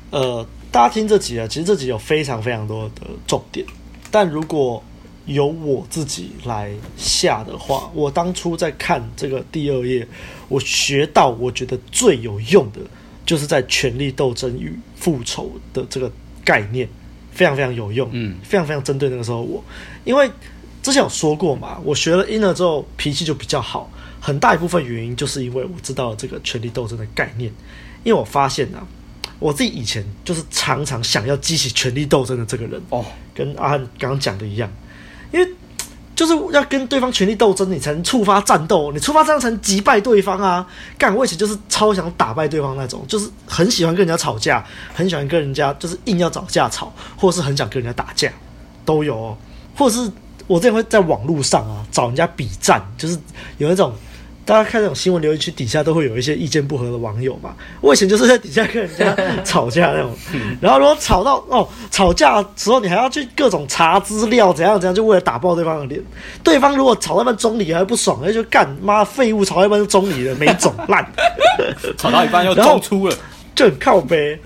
[0.09, 3.65] 呃，大家听这集啊，其实这集有非常非常多的重点，
[4.11, 4.83] 但如果
[5.25, 10.05] 由我自己来下的话，我当初在看这个第二页，
[10.49, 12.79] 我学到我觉得最有用的，
[13.25, 16.11] 就是在权力斗争与复仇的这个
[16.43, 16.89] 概念，
[17.31, 19.63] 非常非常有用，嗯，非常非常针对那个时候我，
[20.03, 20.29] 因为
[20.81, 27.53] 之前有说过嘛，我学了 Inner 之后脾气就比较好，很大一部分原因就是因为我知道了这个权力斗争的概念，
[28.03, 28.81] 因为我发现啊，
[29.37, 33.05] 我自己以前就是常常想要激起权力斗争的这个人哦，
[33.35, 34.69] 跟阿汉刚刚讲的一样。
[35.31, 35.47] 因为
[36.15, 40.65] 就是要跟对方权力斗争，你才能触发战斗，你触发战斗才能击败对方啊！
[40.97, 44.63] 干，我以前就是超想打败对方那种，就是很喜欢跟人家吵架，
[44.93, 48.31] 很喜欢跟人家就是硬要找架吵，或是很想跟人家打架，
[48.85, 49.37] 都有哦。
[49.75, 50.11] 或是
[50.47, 53.17] 我之前会在网络上啊找人家比战，就是
[53.57, 53.93] 有那种。
[54.51, 57.55] 大家看那种新闻留言区底下都会有一些意见不合的网友嘛。
[57.79, 60.13] 我以前就是在底下跟人家吵架那种，
[60.59, 66.03] 然后如果吵到哦吵架的时候，你还要去各种查资料，怎样怎样，就为了打爆对方的脸。
[66.43, 71.09] 对方如果吵到一半中离还不爽，那就干妈废物，吵到一半就中离了，没种烂。
[71.97, 73.15] 吵到一半又中出了，
[73.55, 74.37] 就很靠北。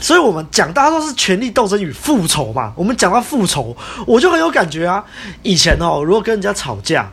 [0.00, 2.72] 所以我们讲大家都是权力斗争与复仇嘛。
[2.74, 5.04] 我们讲到复仇，我就很有感觉啊。
[5.42, 7.12] 以前哦，如果跟人家吵架。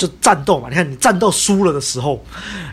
[0.00, 2.24] 就战斗嘛，你看你战斗输了的时候，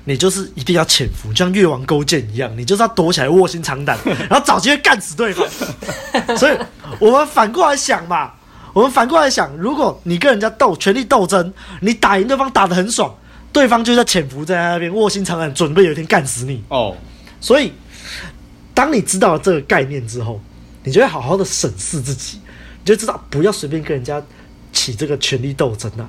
[0.06, 3.98] 你就是一定要潜伏，就像越王勾践一样，你就是要躲起来卧薪尝胆，
[4.30, 5.46] 然后找机会干死对方。
[6.38, 6.58] 所以，
[7.00, 8.32] 我们反过来想嘛，
[8.72, 13.14] 我们反过来想，如果你跟人家斗权力斗争，你打赢对方打得很爽，
[13.52, 16.64] 对方就在潜伏在那边卧薪尝胆，准备有一天干死你。
[16.70, 16.96] 哦，
[17.42, 17.74] 所以
[18.74, 20.40] 当你知道了这个概念之后，
[20.86, 22.40] 你就会好好的审视自己，
[22.80, 24.24] 你就知道不要随便跟人家
[24.72, 26.08] 起这个权力斗争啊。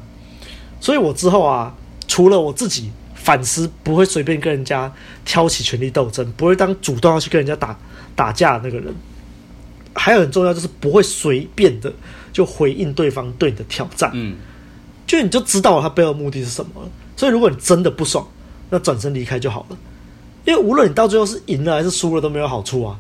[0.81, 1.75] 所以我之后啊，
[2.07, 4.91] 除了我自己反思，不会随便跟人家
[5.25, 7.79] 挑起权力斗争，不会当主动要去跟人家打
[8.15, 8.95] 打架的那个人，
[9.95, 11.93] 还有很重要就是不会随便的
[12.33, 14.11] 就回应对方对你的挑战。
[14.15, 14.37] 嗯，
[15.07, 16.89] 就你就知道他背后目的是什么了。
[17.17, 18.27] 所以如果你真的不爽，
[18.71, 19.77] 那转身离开就好了。
[20.45, 22.99] 因为无论你到最后是赢了还是输了都没有好处啊。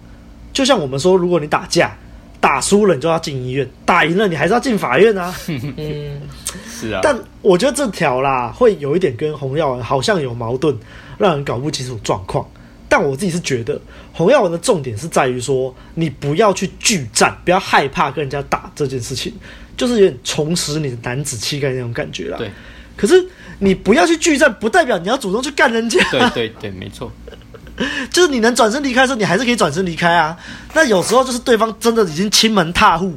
[0.52, 1.96] 就像我们说，如果你打架。
[2.40, 5.34] 打输了你就要进医院，打赢了你还是要进法院啊。
[5.48, 6.20] 嗯，
[6.68, 7.00] 是啊。
[7.02, 10.76] 但我觉得这条啦会有一点跟洪耀文好像有矛盾，
[11.18, 12.48] 让人搞不清楚状况。
[12.88, 13.78] 但我自己是觉得
[14.12, 19.32] 洪耀文的重点是在于说，你不要去拒战，不要害怕跟人家打这件事情，
[19.76, 22.38] 就是有点重拾你的男子气概那种感觉啦。
[22.38, 22.50] 对。
[22.96, 23.24] 可是
[23.58, 25.98] 你不要去拒战，不代表你要主动去干人家。
[26.10, 27.12] 对对对，没错。
[28.10, 30.36] 就是你能转身离开的时候，你还是可以转身离开啊。
[30.74, 33.14] 那有时候就是对方真的已经亲门踏户，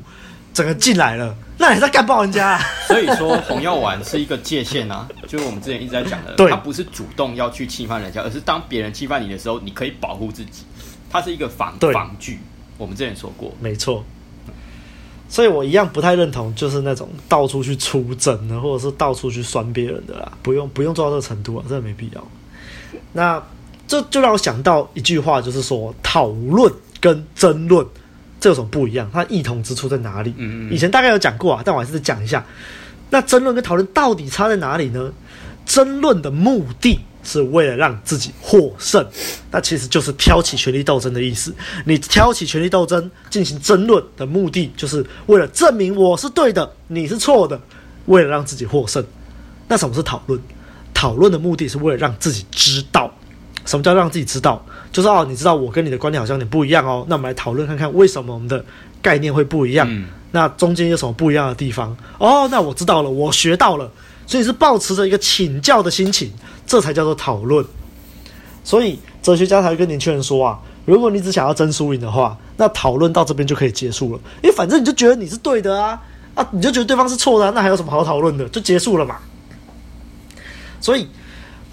[0.54, 2.62] 整个进来了，那你还在干爆人家啊。
[2.88, 10.64] 所以说红药丸是一个界限啊，就是我们之前一直在讲的，对，他不是主动要去侵犯人家，而是当别人侵犯你的时候，你可以保护自己，
[11.10, 12.40] 它是一个防防具。
[12.78, 14.04] 我们之前说过，没错。
[15.28, 22.28] 所以我一样不太认同，就是那种到处去出征的，或者是到处去酸别人的啦，不用不用做到这个程度啊，真的没必要。
[23.14, 23.42] 那。
[23.92, 27.86] 这就让我想到一句话，就是说讨论跟争论
[28.40, 29.10] 这有什么不一样？
[29.12, 30.34] 它异同之处在哪里？
[30.38, 30.74] 嗯嗯。
[30.74, 32.46] 以前大概有讲过啊，但我还是再讲一下。
[33.10, 35.12] 那争论跟讨论到底差在哪里呢？
[35.66, 39.06] 争论的目的是为了让自己获胜，
[39.52, 41.54] 那其实就是挑起权力斗争的意思。
[41.84, 47.60] 你挑起权力斗争进行争论的目的，就是为了证明我是对的，你是错的，
[48.06, 49.06] 为了让自己获胜。
[49.68, 50.40] 那什么是讨论？
[50.94, 53.14] 讨论的目的是为了让自己知道。
[53.66, 54.64] 什么叫让自己知道？
[54.92, 57.06] 就是哦，你知道我跟你的观点好像有点不一样哦。
[57.08, 58.64] 那我们来讨论看看，为什么我们的
[59.02, 59.88] 概念会不一样？
[59.90, 61.96] 嗯、那中间有什么不一样的地方？
[62.18, 63.90] 哦，那我知道了，我学到了。
[64.28, 66.32] 所以是保持着一个请教的心情，
[66.66, 67.66] 这才叫做讨论。
[68.64, 74.20] 所以哲学家才会跟年轻人说啊，如果你只想要争输赢的话，那讨论到这边就可以结束了。
[74.42, 76.02] 因为反正你就觉得你是对的啊，
[76.36, 78.48] 啊，你就觉得对方是错的啊，那还有什么好讨论的？
[78.50, 79.18] 就结束了嘛。
[80.82, 81.08] 所以。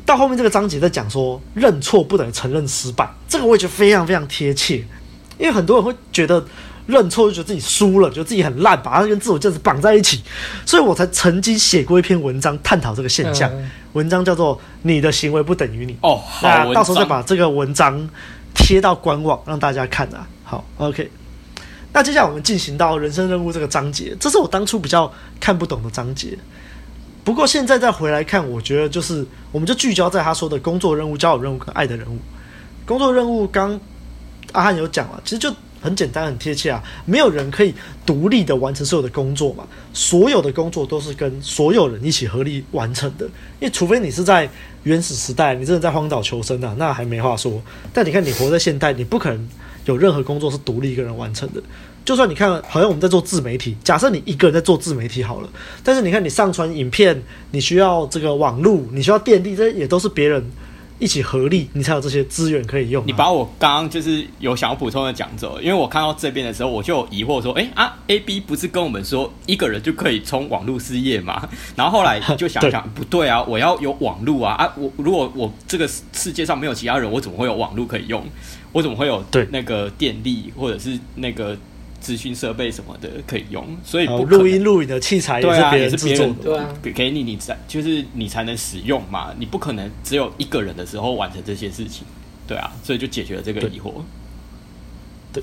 [0.08, 4.76] 到后面这个章节在讲说，认错不等于承认失败，这个我也觉得非常非常贴切，
[5.36, 6.42] 因为很多人会觉得
[6.86, 10.22] 认错就觉得自己输了，觉得自己很烂，把它跟自我价值绑在一起，
[10.64, 15.92] 所以我才曾经写过一篇文章探讨这个现象，嗯、文章叫做《你的行为不等于你》。
[16.00, 18.08] 哦，那到时候再把这个文章
[18.54, 20.26] 贴到官网让大家看啊。
[20.42, 21.10] 好，OK。
[21.92, 26.38] 那接下来我们进行到人生任务这个章节，这是我当初比较看不懂的章节。
[27.28, 29.22] 不过现在再回来看，我觉得就是
[29.52, 32.16] 我们就聚焦在他说的工作任务、交友任务跟爱的任务。
[32.86, 33.78] 工作任务刚
[34.52, 36.82] 阿汉有讲了，其实就很简单、很贴切啊。
[37.04, 37.74] 没有人可以
[38.06, 43.26] 独立的完成所有的工作嘛，所有的工作都是跟所有人一起合力完成的。
[43.60, 44.48] 因为除非你是在
[44.84, 47.60] 原始时代，你真的在荒岛求生啊，那还没话说。
[47.92, 49.48] 但你看，你活在现代，你不可能
[49.84, 51.60] 有任何工作是独立一个人完成的。
[52.08, 55.48] 就算你看，好像我们在做自媒体，假设你一个人在做自媒体好了，
[55.84, 60.42] 但是你看你上传影片，你需要这个网络，你需要电力，这些也都是别人
[60.98, 63.04] 一起合力，你才有这些资源可以用啊。
[63.06, 71.46] 你把我刚刚就是有想要补充的讲走，因为我看到这边的时候，我就有疑惑说，哎啊，A B 不是跟我们说一个人就可以冲网络事业吗？
[71.76, 74.72] 然后后来就想想，不对啊，我要有网络啊啊！
[74.78, 78.24] 我如果我这个世界上没有其他人，我怎么会有网络可以用？
[78.72, 81.54] 我怎么会有对那个电力或者是那个？
[82.00, 92.06] 资讯设备什么的可以用，所以录音录影的器材也是别人制作的，对啊，给你你才就是你才能使用嘛，你不可能只有一个人的时候完成这些事情，
[92.46, 93.92] 对啊，所以就解决了这个疑惑。
[95.32, 95.42] 对，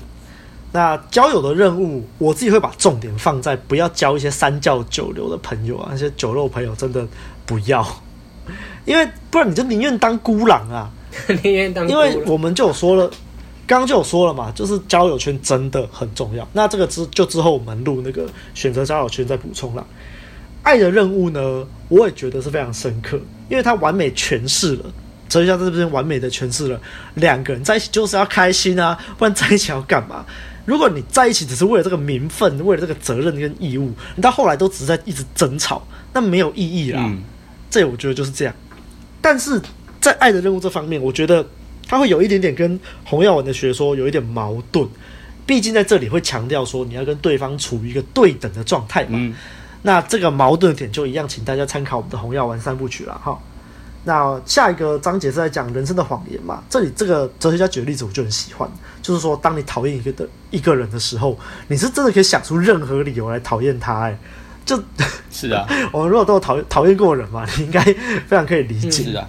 [0.72, 7.06] 那交友的任务，我自己会把重点放在不要交一些三教九流的朋友啊，那些酒肉朋友真的
[7.44, 7.86] 不要，
[8.86, 10.90] 因为不然你就宁愿当孤狼啊，
[11.42, 13.10] 宁愿当，因为我们就有说了。
[13.66, 16.46] 刚刚就有说了嘛，就是交友圈真的很重要。
[16.52, 19.84] 那这个之就之后我们录那个选择交友圈再补充了。
[20.62, 24.84] 爱的任务呢，我也觉得是非常深刻，因为它完美诠释了
[25.28, 26.80] 哲学家在这边完美的诠释了
[27.14, 30.24] 两个人在一起就是要开心啊，不然在一起要干嘛？
[30.64, 37.12] 如果你在一起只是为了这个名分，为了这个责任跟义务，你到后来都只是在一直争吵，那没有意义啦。
[37.68, 38.54] 这我觉得就是这样。
[39.20, 39.60] 但是
[40.00, 41.44] 在爱的任务这方面，我觉得。
[41.86, 44.86] 他会有一点点跟洪耀文的学说有一点矛盾，
[45.46, 49.10] 毕竟在这里会强调说你要跟对方处于一个对等的状态嘛。
[49.12, 49.34] 嗯、
[49.82, 53.38] 那这个矛盾点就一样，请大家参考我们的洪耀文三部曲了哈。
[54.04, 56.62] 那下一个章节是在讲人生的谎言嘛？
[56.70, 58.70] 这里这个哲学家举的例子我就很喜欢，
[59.02, 64.18] 就是说当你讨厌一个的一个人的时候，你是真的可以想出任何理由来讨厌他哎、欸。
[64.64, 64.76] 就
[65.30, 67.80] 是啊， 我们如果都有讨讨厌过人嘛，你应该
[68.26, 68.90] 非常可以理解。
[68.90, 69.28] 是啊。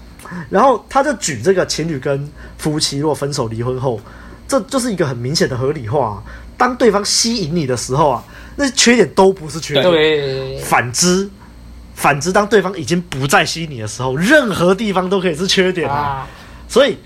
[0.49, 3.99] 然后他就举这个情侣跟夫妻如果分手离婚后，
[4.47, 6.23] 这就是一个很明显的合理化啊。
[6.57, 8.23] 当对方吸引你的时候啊，
[8.55, 9.83] 那些缺点都不是缺点。
[9.85, 10.57] 对。
[10.59, 11.29] 反之，
[11.93, 16.27] 反之，当对方已经不再吸引你的时候，任何地方都可以是缺点啊。
[16.67, 16.97] 所以，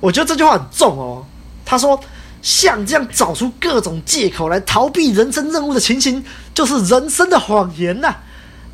[0.00, 1.26] 我觉得这句话很重哦。
[1.66, 1.98] 他说，
[2.40, 8.14] 像这样找出各种借口来逃避人生任务的情形，就是人生的谎言呐。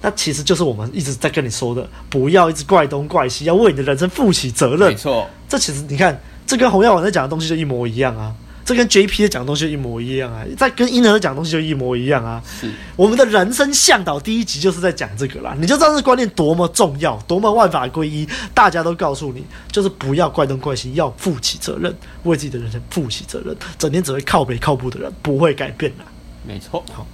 [0.03, 4.91] 那其实就是我们一直在跟你说的，不要一直怪东怪西，要为你的人生负起责任。
[4.91, 8.35] 没错，这其实你看，这跟洪耀文在讲的东西就一模一样啊，
[8.65, 12.43] 这跟 JP 在讲的东西就一模一样啊，在跟婴儿讲的东西就一模一样啊。
[12.61, 18.27] 是，我们的人生向导第一集就是在讲这个啦，你就知道这观念多么重要，多么万法归一。
[18.55, 23.55] 大家都告诉你，就是不要怪东怪西，要负起责任，为自己的人生负起责任。
[23.79, 26.05] 整天只会靠北靠步的人不会改变的。
[26.47, 27.07] 没错，好。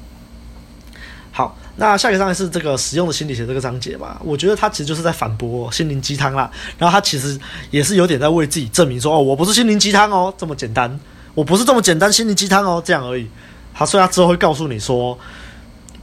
[1.32, 4.18] 好，那下一个章节是这个实用的心理学这个章节嘛？
[4.24, 6.50] 我觉得他其实就是在反驳心灵鸡汤啦。
[6.78, 7.38] 然后他其实
[7.70, 10.98] 也是有点在为自己证明说：“哦，我不是心灵鸡汤哦，这么简单，
[11.34, 13.28] 我不是这么简单心灵鸡汤哦，这样而已。”
[13.74, 15.18] 他所以他之后会告诉你说，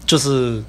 [0.05, 0.63] 就是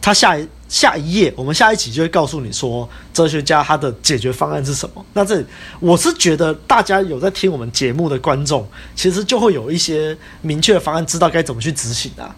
[0.00, 5.04] 他下一下一页，我们下一集就会告诉你说，哲学家他的解决方案是什么。
[5.12, 5.44] 那这
[5.80, 8.66] 我是觉得大家有在听我们节目的观众，
[8.96, 12.34] 其实就会有一些明确的方案，知道该怎么去执行啊。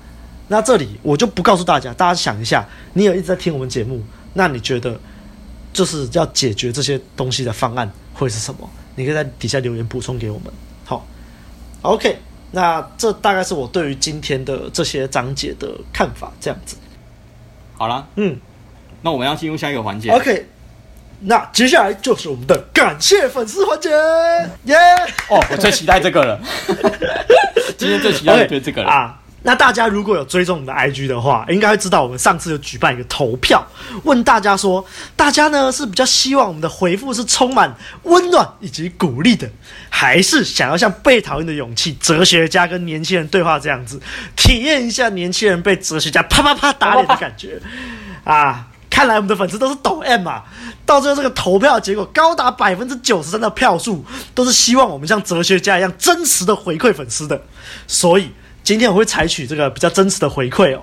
[0.53, 5.00] 那这里我就不告诉大家，大家想一下，你有一直在听我们节目，那你觉得
[5.72, 8.68] 就是要解决这些东西的方案会是什么？
[8.94, 10.53] 你可以在底下留言补充给我们。
[10.84, 11.07] 好
[11.80, 12.18] ，OK，
[12.50, 16.76] 那这大概是我对于今天的这些章节的看法，这样子。
[17.78, 18.38] 好了，嗯，
[19.00, 20.11] 那我们要进入下一个环节。
[20.11, 20.46] OK，
[21.20, 23.88] 那接下来就是我们的感谢粉丝环节，
[24.64, 24.76] 耶！
[25.30, 26.38] 哦，我最期待这个了，
[27.78, 29.18] 今天最期待就是这个了 okay, 啊。
[29.45, 33.66] 那大家如果有追踪我们的 IG 的话，应该会知道我们上次有举办一个投票，
[34.05, 34.84] 问大家说，
[35.16, 37.74] 大家呢是比较希望我们的回复是充满
[38.05, 39.51] 温暖以及鼓励的，
[39.90, 44.01] 还是想要像被讨厌的勇气哲学家跟年轻人对话这样子，
[44.36, 47.61] 体验一下年轻人被哲学家啪啪啪打脸的感觉？
[48.22, 50.45] 啊，看来我们的粉丝都是抖 M 啊！
[50.86, 57.43] 到最后这个投票结果高达百分之九十三的票数都是希望我们像哲学家一样真实的回馈粉丝的，
[57.88, 58.30] 所以。
[58.63, 60.81] 今天我会采取这个比较真实的回馈哦。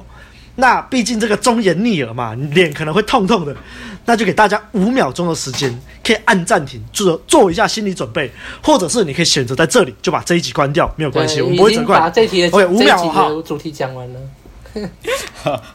[0.55, 3.55] 那毕竟这个忠言逆耳嘛，脸可能会痛痛的，
[4.03, 5.73] 那就给大家五秒钟的时间，
[6.03, 8.29] 可以按暂停，做做一下心理准备，
[8.61, 11.97] 或者是你可以选择在这里就把这一集关掉，没有关系，我们不会责怪。
[11.97, 14.19] 把这题的 OK，五秒哈，主题讲完了，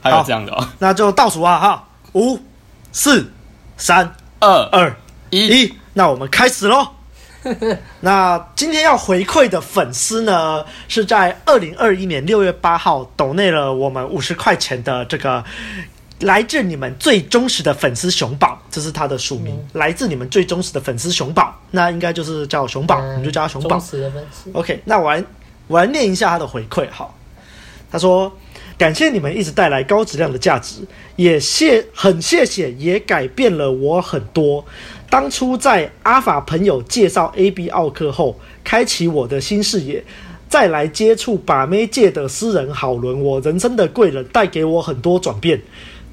[0.03, 2.39] 还有这样的哦，那就倒数啊哈，五、
[2.93, 3.33] 四、
[3.79, 4.95] 三、二、二、
[5.31, 6.89] 一，那我们开始喽。
[8.01, 15.45] 那今天要回馈的粉丝呢，是在二零二一年六月八号抖内了我们五十块钱的这个
[16.21, 23.83] 来自你们最忠实的粉丝熊宝，这是他的署名，嗯、来自你们最忠实的粉丝熊宝，那应该就是叫熊宝，嗯、你就叫他熊宝。
[24.53, 25.25] OK，那我来
[25.67, 27.15] 我来念一下他的回馈好。
[27.91, 28.33] 他说
[28.77, 30.81] ：“感谢你们一直带来高质量的价值，
[31.15, 34.65] 也谢很谢谢，也改变了我很多。”
[35.09, 40.05] 当初在阿法朋友介绍 AB 奥克后，开启我的新视野，
[40.49, 45.61] 再来接触把妹界的私人好伦，我人生的贵人带给我很多转变。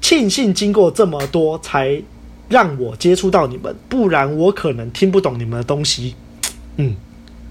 [0.00, 2.00] 庆幸经过这么多，才
[2.48, 6.14] 让我接触到你们，不然我可能听不懂你们的东西。
[6.76, 6.94] 嗯，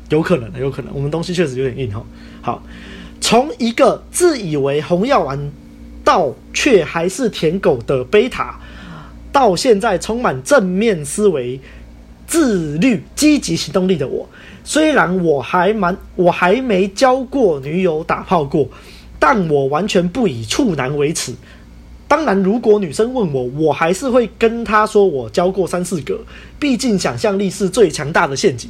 [0.09, 2.03] 有可能的，有可能，我们东西确实有点硬哈。
[2.41, 2.63] 好，
[3.19, 5.51] 从一个自以为红药丸，
[6.03, 8.59] 到却还是舔狗的贝塔。
[9.31, 11.59] 到现在充满正面思维、
[12.27, 14.27] 自律、积极行动力的我，
[14.63, 18.67] 虽然我还蛮我还没交过女友、打炮过，
[19.19, 21.33] 但我完全不以处男为耻。
[22.07, 26.19] 当然，如果女生问我，我还是会跟她说我交过三四个。
[26.59, 28.69] 毕竟想象力是最强大的陷阱，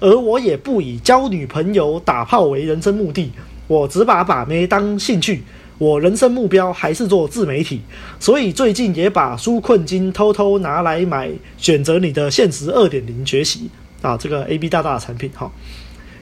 [0.00, 3.32] 而我也不以交女朋友、打炮为人生目的，
[3.66, 5.42] 我只把把妹当兴趣。
[5.78, 7.80] 我人生目标还是做自媒体，
[8.20, 13.68] 所以最近也把纾困金偷偷拿来买选择你的现实二点零学习
[14.00, 15.50] 啊，这个 AB 大大的产品哈，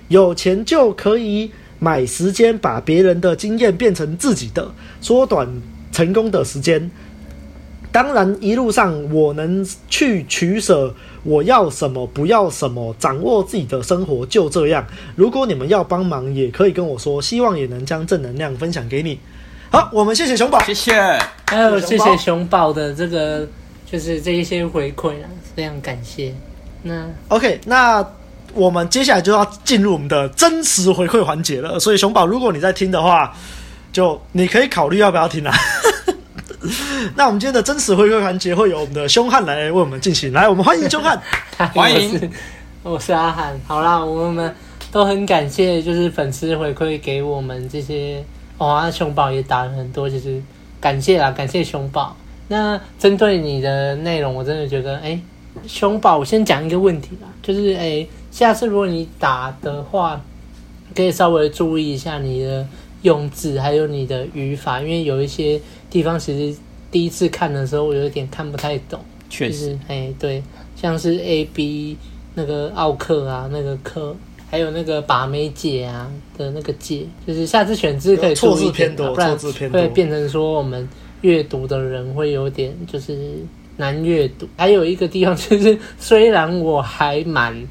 [0.09, 5.46] 有钱就可以买时间，把别人的经验变成自己的，缩短
[5.90, 6.90] 成功的时间。
[7.90, 10.94] 当然一路上我能去取舍，
[11.24, 14.86] 我要什么不要什么，掌握自己的生活就这样。
[15.14, 19.18] 如果你们要帮忙，也可以跟我说，希望也能将正能量分享给你。
[19.72, 20.92] 好，我们谢谢熊宝，谢谢，
[21.46, 23.48] 还有谢谢熊宝的这个，
[23.90, 25.24] 就是这一些回馈啊，
[25.56, 26.34] 非常感谢。
[26.82, 28.06] 那 OK，那
[28.52, 31.80] 我们接下来就要进入我们的真实回馈环节了。
[31.80, 33.34] 所以熊宝，如果你在听的话，
[33.90, 35.54] 就你可以考虑要不要听啊。
[37.16, 41.18] 那我们今天的真实回馈环节会由我们的凶悍来为我们进行，来，我们欢迎凶悍，
[41.72, 42.30] 欢迎，
[42.82, 43.58] 我是阿汉。
[43.66, 44.54] 好啦，我们
[44.90, 48.22] 都很感谢，就是粉丝回馈给我们这些。
[48.62, 50.40] 哇、哦，熊宝也打了很多，就是
[50.80, 52.16] 感谢啦，感谢熊宝。
[52.46, 55.20] 那针对你的内容，我真的觉得，哎、欸，
[55.66, 60.20] 熊宝，我先讲一个问题啦，就是，哎、欸，下次如果你打的话，
[60.94, 62.64] 可以稍微注意一下你的
[63.02, 65.60] 用字，还有你的语法，因为有一些
[65.90, 66.56] 地方其实
[66.90, 69.00] 第一次看的时候，我有点看不太懂。
[69.28, 70.42] 确实，就是，哎、欸，对，
[70.76, 71.96] 像是 A B
[72.34, 74.14] 那个奥克啊，那个课。
[74.53, 79.34] 还有那个把妹界啊的那个界，就是下次选字可以错字偏多，不然
[79.72, 80.86] 会变成说我们
[81.22, 83.38] 阅读的人会有点就是
[83.78, 84.46] 难阅读。
[84.55, 87.66] 还有一个地方就是，虽然我还蛮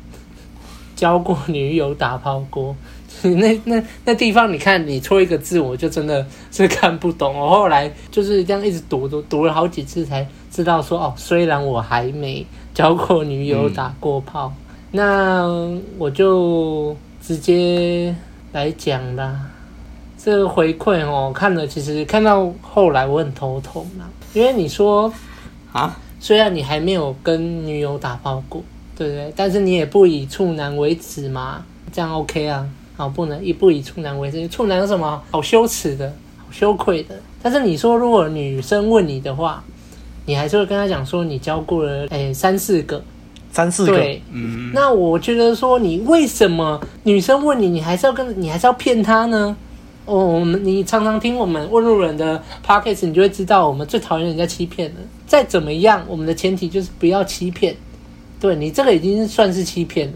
[0.96, 2.76] 交过女友、打炮过，
[3.22, 7.38] 那 那那地方你看你错一个字，我就真的是看不懂。
[7.38, 14.52] 我后来就是这样一直读读读了好几次才知道说哦，虽然我还没交过女友、打过炮。
[14.92, 15.48] 嗯那
[15.98, 18.14] 我就直接
[18.52, 19.50] 来讲啦。
[20.24, 25.12] 这个回馈哦，看了其实看到后来我很头痛啦，因为你说
[25.72, 28.62] 啊，虽然你还没有跟女友打炮过，
[28.96, 29.34] 对不对？
[29.36, 32.68] 但是你也不以处男为耻嘛，这样 OK 啊？
[32.96, 37.16] 好，不能一不以处男为耻，处男有什么好羞耻的、好羞愧的？
[37.42, 39.64] 但是你说如果女生问你的话，
[40.26, 43.02] 你还是会跟她讲说你交过了诶三四个。
[43.52, 49.56] 三四个，对，嗯，那我觉得说，你为什么女生问你，你还是要跟，你还是要骗她呢？
[50.06, 54.96] 哦，我们你常常听我们问路人的 podcast，你就会知道，我们最讨厌人家欺骗了。
[55.28, 57.76] 再怎么样，我们的前提就是不要欺骗。
[58.40, 60.14] 对，你这个已经算是欺骗了，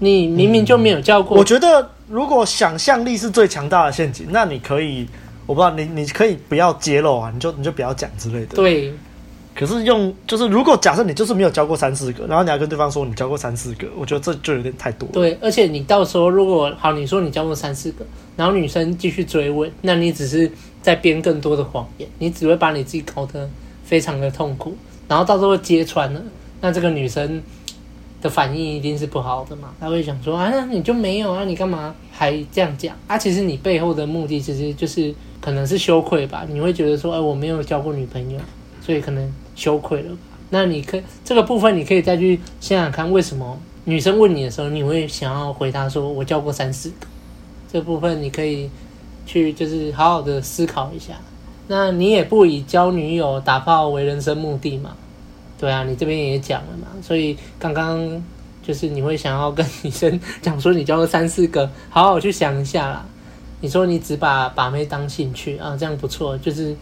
[0.00, 1.36] 你明明就没有叫过。
[1.36, 5.06] 嗯，我觉得，如果想象力是最强大的陷阱，那你可以，
[5.46, 8.56] 我不知道你，你可以不要揭露啊，你就你就不要讲之类的。
[8.56, 8.92] 对。
[9.56, 15.12] 可是用就是，如果假设你就是没有交过三四个，然后你还跟对方说你交过三四个，我觉得这就有点太多了。
[15.14, 18.04] 对，而且你到时候如果好，你说你交过三四个，
[18.36, 20.50] 然后女生继续追问，那你只是
[20.82, 23.48] 在编更多的谎言，你只会把你自己搞得
[23.82, 24.76] 非常的痛苦，
[25.08, 26.22] 然后到时候揭穿了，
[26.60, 27.42] 那这个女生
[28.20, 29.72] 的反应一定是不好的嘛？
[29.80, 33.16] 她会想说啊，那你就没有啊，你干嘛还这样讲啊？
[33.16, 38.38] 其实你背后的目的其实就是可能是羞愧吧，你会觉得说，哎，我没有交过女朋友，
[38.82, 40.16] 所以可能羞愧了。
[40.50, 47.06] 那你可这个部分，你可以再去想想看，为什么女生问你的时候，你会想要回答说我交过三四个？
[47.72, 48.70] 这部分你可以
[49.26, 51.14] 去就是好好的思考一下。
[51.66, 54.96] 那你也不以交女友打炮为人生目的嘛？
[55.58, 56.86] 对啊，你这边也讲了嘛。
[57.02, 58.22] 所以刚刚
[58.62, 63.04] 就是你会想要跟女生讲说你交过三四个，好好去想一下啦。
[63.60, 66.76] 你说你只把把妹当兴趣啊，这样不错，就是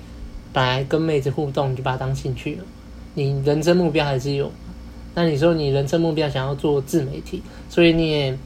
[0.54, 2.64] 本来跟妹子互动就把它当兴趣了。
[3.12, 4.50] 你人生目标还是有，
[5.14, 8.38] 那你说你人生目标想要做自媒体，所以你也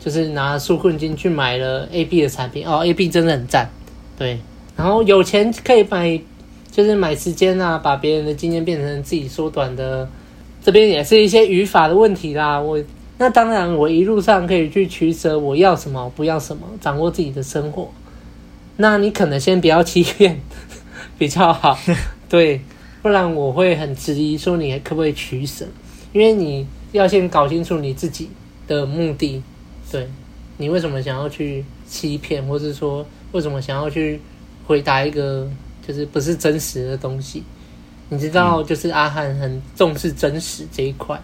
[0.00, 3.70] 就是拿纾困金去买了 A B 的产品哦，A B 真的很赞，
[4.18, 4.40] 对。
[4.76, 6.18] 然后有钱可以买，
[6.70, 10.08] 就是买时间啊，把别人的经验变成自己缩短的。
[10.64, 12.58] 这边也是一些语法的问题啦。
[12.58, 12.82] 我
[13.18, 17.90] 那当然，我一路上可以去取舍，我要什么，不要什么，掌握自己的生活。
[18.76, 20.40] 那你可能先不要欺骗，
[21.18, 21.78] 比较好，
[22.28, 22.60] 对，
[23.02, 25.66] 不然我会很质疑说你可不可以取舍，
[26.12, 28.30] 因为你要先搞清楚你自己
[28.66, 29.42] 的目的，
[29.90, 30.08] 对，
[30.56, 34.20] 你为什么想要去欺骗，或是说为什么想要去。
[34.64, 35.50] 回答一个
[35.86, 37.42] 就是不是真实的东西，
[38.08, 41.20] 你知道，就是阿汉很重视真实这一块，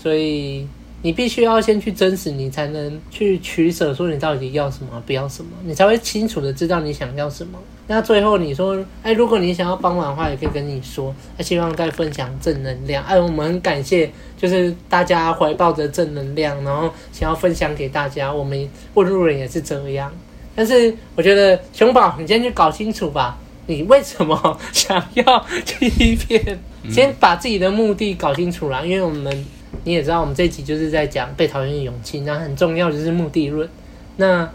[0.00, 0.68] 所以
[1.00, 7.58] 你必须要先去真实，你才能去取舍，说你到底要什么，不要什么，你才会清楚的知道你想要什么。
[7.86, 13.04] 那最后你说，哎，如果你想要帮忙的话，也可以跟你说，那希望再分享正能量。
[13.04, 18.32] 哎，我们很感谢，就是大家怀抱着正能量，然后想要分享给大家。
[18.32, 20.10] 我们问路人也是这样。
[20.56, 26.58] 但是我觉得熊宝，你先去搞清楚吧，你为什么想要欺骗？
[26.90, 28.80] 先把自己的目的搞清楚啦。
[28.82, 29.44] 因为我们
[29.84, 33.68] 你也知道，我们这集就是在讲被讨厌的勇气，那很重要就是目的论。
[34.16, 34.48] 那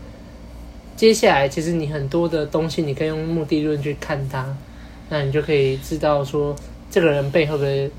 [1.00, 4.46] 接下来其实你很多的东西，你可以用目的论去看它，
[5.08, 6.54] 那你就可以知道说
[6.92, 7.90] 这个人背后的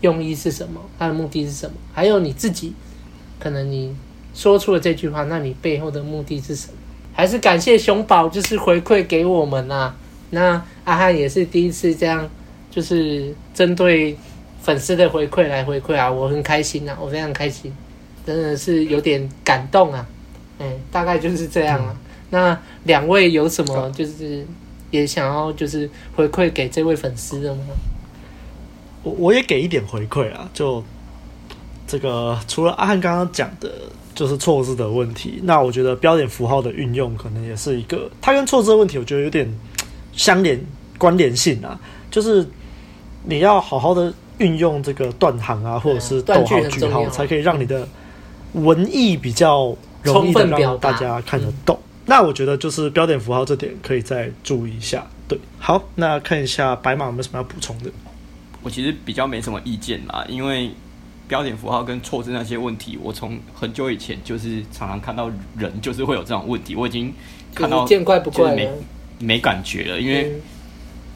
[0.00, 2.72] 用意是什么，他的目的是什么，还有你自己
[3.38, 3.94] 可能你
[4.32, 6.72] 说出了这句话，那你背后的目的是什么？
[7.12, 9.96] 还是感谢熊宝，就是回馈给我们呐、啊。
[10.30, 12.26] 那阿汉也是第一次这样，
[12.70, 14.16] 就是针对
[14.62, 17.70] 粉丝的回馈来回馈啊，我很开心、啊，我非常开心，
[18.24, 20.06] 真的是有点感动啊。
[20.58, 21.94] 哎，大概就是这样啊。
[22.30, 24.46] 那两位有什么就是
[24.90, 27.62] 也想要就是回馈给这位粉丝的吗？
[29.02, 30.82] 我我也给一点回馈啊，就
[31.86, 33.70] 这个除了阿汉刚刚讲的。
[34.14, 39.48] 就是错字的问题，那我觉得标点符号的运用可能也是一个，它跟错字的问题，我觉得有点
[40.12, 40.60] 相连
[40.98, 41.78] 关联性啊。
[42.10, 42.44] 就是
[43.22, 47.86] 你要好好的运用这个断行啊，或者是逗号句号，才可以让你的
[48.54, 49.72] 文艺比较
[50.02, 51.78] 容易的让大家看得懂。
[52.08, 55.06] 那我觉得就是标点符号这点可以再注意一下。
[55.28, 57.90] 对，好，那看一下白马有没有什么要补充的？
[58.62, 60.70] 我其实比较没什么意见啦，因为。
[61.28, 67.12] 标点符号跟错字那些问题，我从很久以前就是常常看到人就是会有这种问题，我已经
[67.54, 68.70] 看到见怪不怪了，没
[69.18, 70.40] 没感觉了，因为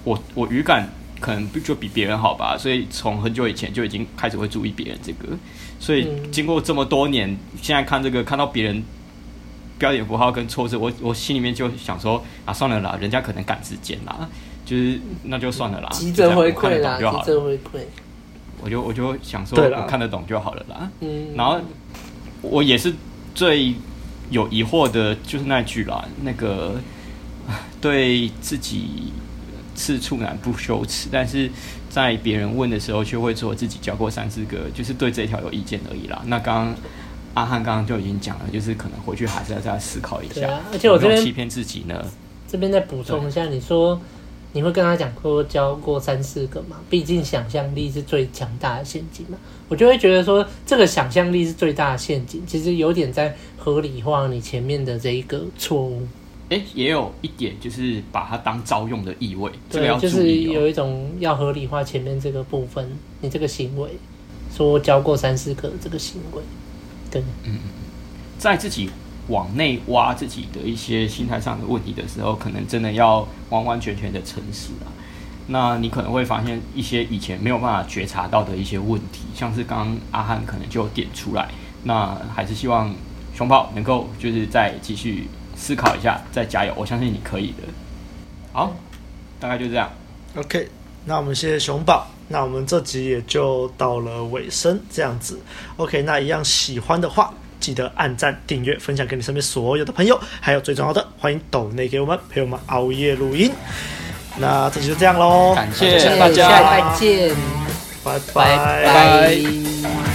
[0.04, 0.86] 我我语感
[1.18, 5.28] 可能就比别人好吧，所以从很久以前就已经开始会注意别人这个，
[5.80, 8.84] 所以经过这么多年，现在看这个看到别人
[9.82, 14.28] 标点符号跟错字，我我心里面就想说啊，算了啦，人家可能赶时间啦，
[14.64, 17.80] 就是那就算了啦，急着回馈啦，急着回馈。
[18.62, 20.88] 我就我就想说，我看得懂就好了啦。
[21.00, 21.58] 嗯，然后
[22.42, 22.94] 我也是
[23.34, 23.74] 最
[24.30, 26.76] 有疑惑的，就是那句啦，那个
[27.80, 29.12] 对自己
[29.74, 31.50] 是处男不羞耻，但是
[31.90, 36.22] 在别人问的时候，却会说自己交过三四个，就是对这条有意见而已啦。
[36.26, 36.74] 那刚刚
[37.34, 40.48] 阿汉刚刚就已经讲了，就是可能回去还是要再思考一下。
[40.48, 42.04] 啊，而且我这边欺骗自己呢，
[42.48, 44.00] 这边再补充一下，你说。
[44.54, 46.76] 你会跟他讲过教过三四个嘛？
[46.90, 49.38] 毕竟想象力是最强大的陷阱嘛。
[49.66, 56.06] 我就会觉得说，这个想象力是最大的陷阱，其实有点在合理化你前面的这一个错误。
[56.50, 60.12] 诶，也有一点就是把它当招用的意味，对，这个要注意哦。
[60.12, 62.86] 就是有一种要合理化前面这个部分，
[63.22, 63.88] 你这个行为，
[64.54, 66.42] 说教过三四个这个行为，
[67.12, 67.60] 对，嗯，
[68.38, 68.90] 在自己。
[69.28, 74.90] 往内挖自己的一些心态上的问题的时候，可能真的要完完全全的诚实啊。
[75.46, 81.48] 那你可能会发现一些以前没有办法觉察到的一些问题，像是刚刚阿汉可能就点出来。
[81.84, 82.92] 那还是希望
[83.32, 86.74] 熊宝能够就是再继续思考一下，再加油。
[86.76, 87.62] 我相信你可以的。
[88.52, 88.74] 好，
[89.38, 89.88] 大概就这样。
[90.34, 90.68] OK，
[91.04, 92.08] 那我们谢谢熊宝。
[92.32, 95.38] 那我们这集也就到了尾声，这样子。
[95.76, 97.32] OK，那一样喜欢的话。
[97.60, 103.52] 记得按赞、订阅、分享给你身边所有的朋友，还有最重要的，欢迎抖内给我们陪我们熬夜录音。
[104.38, 107.36] 那这集就这样喽，感谢大家下礼拜见，
[108.02, 108.84] 拜拜拜。
[108.84, 110.11] 拜拜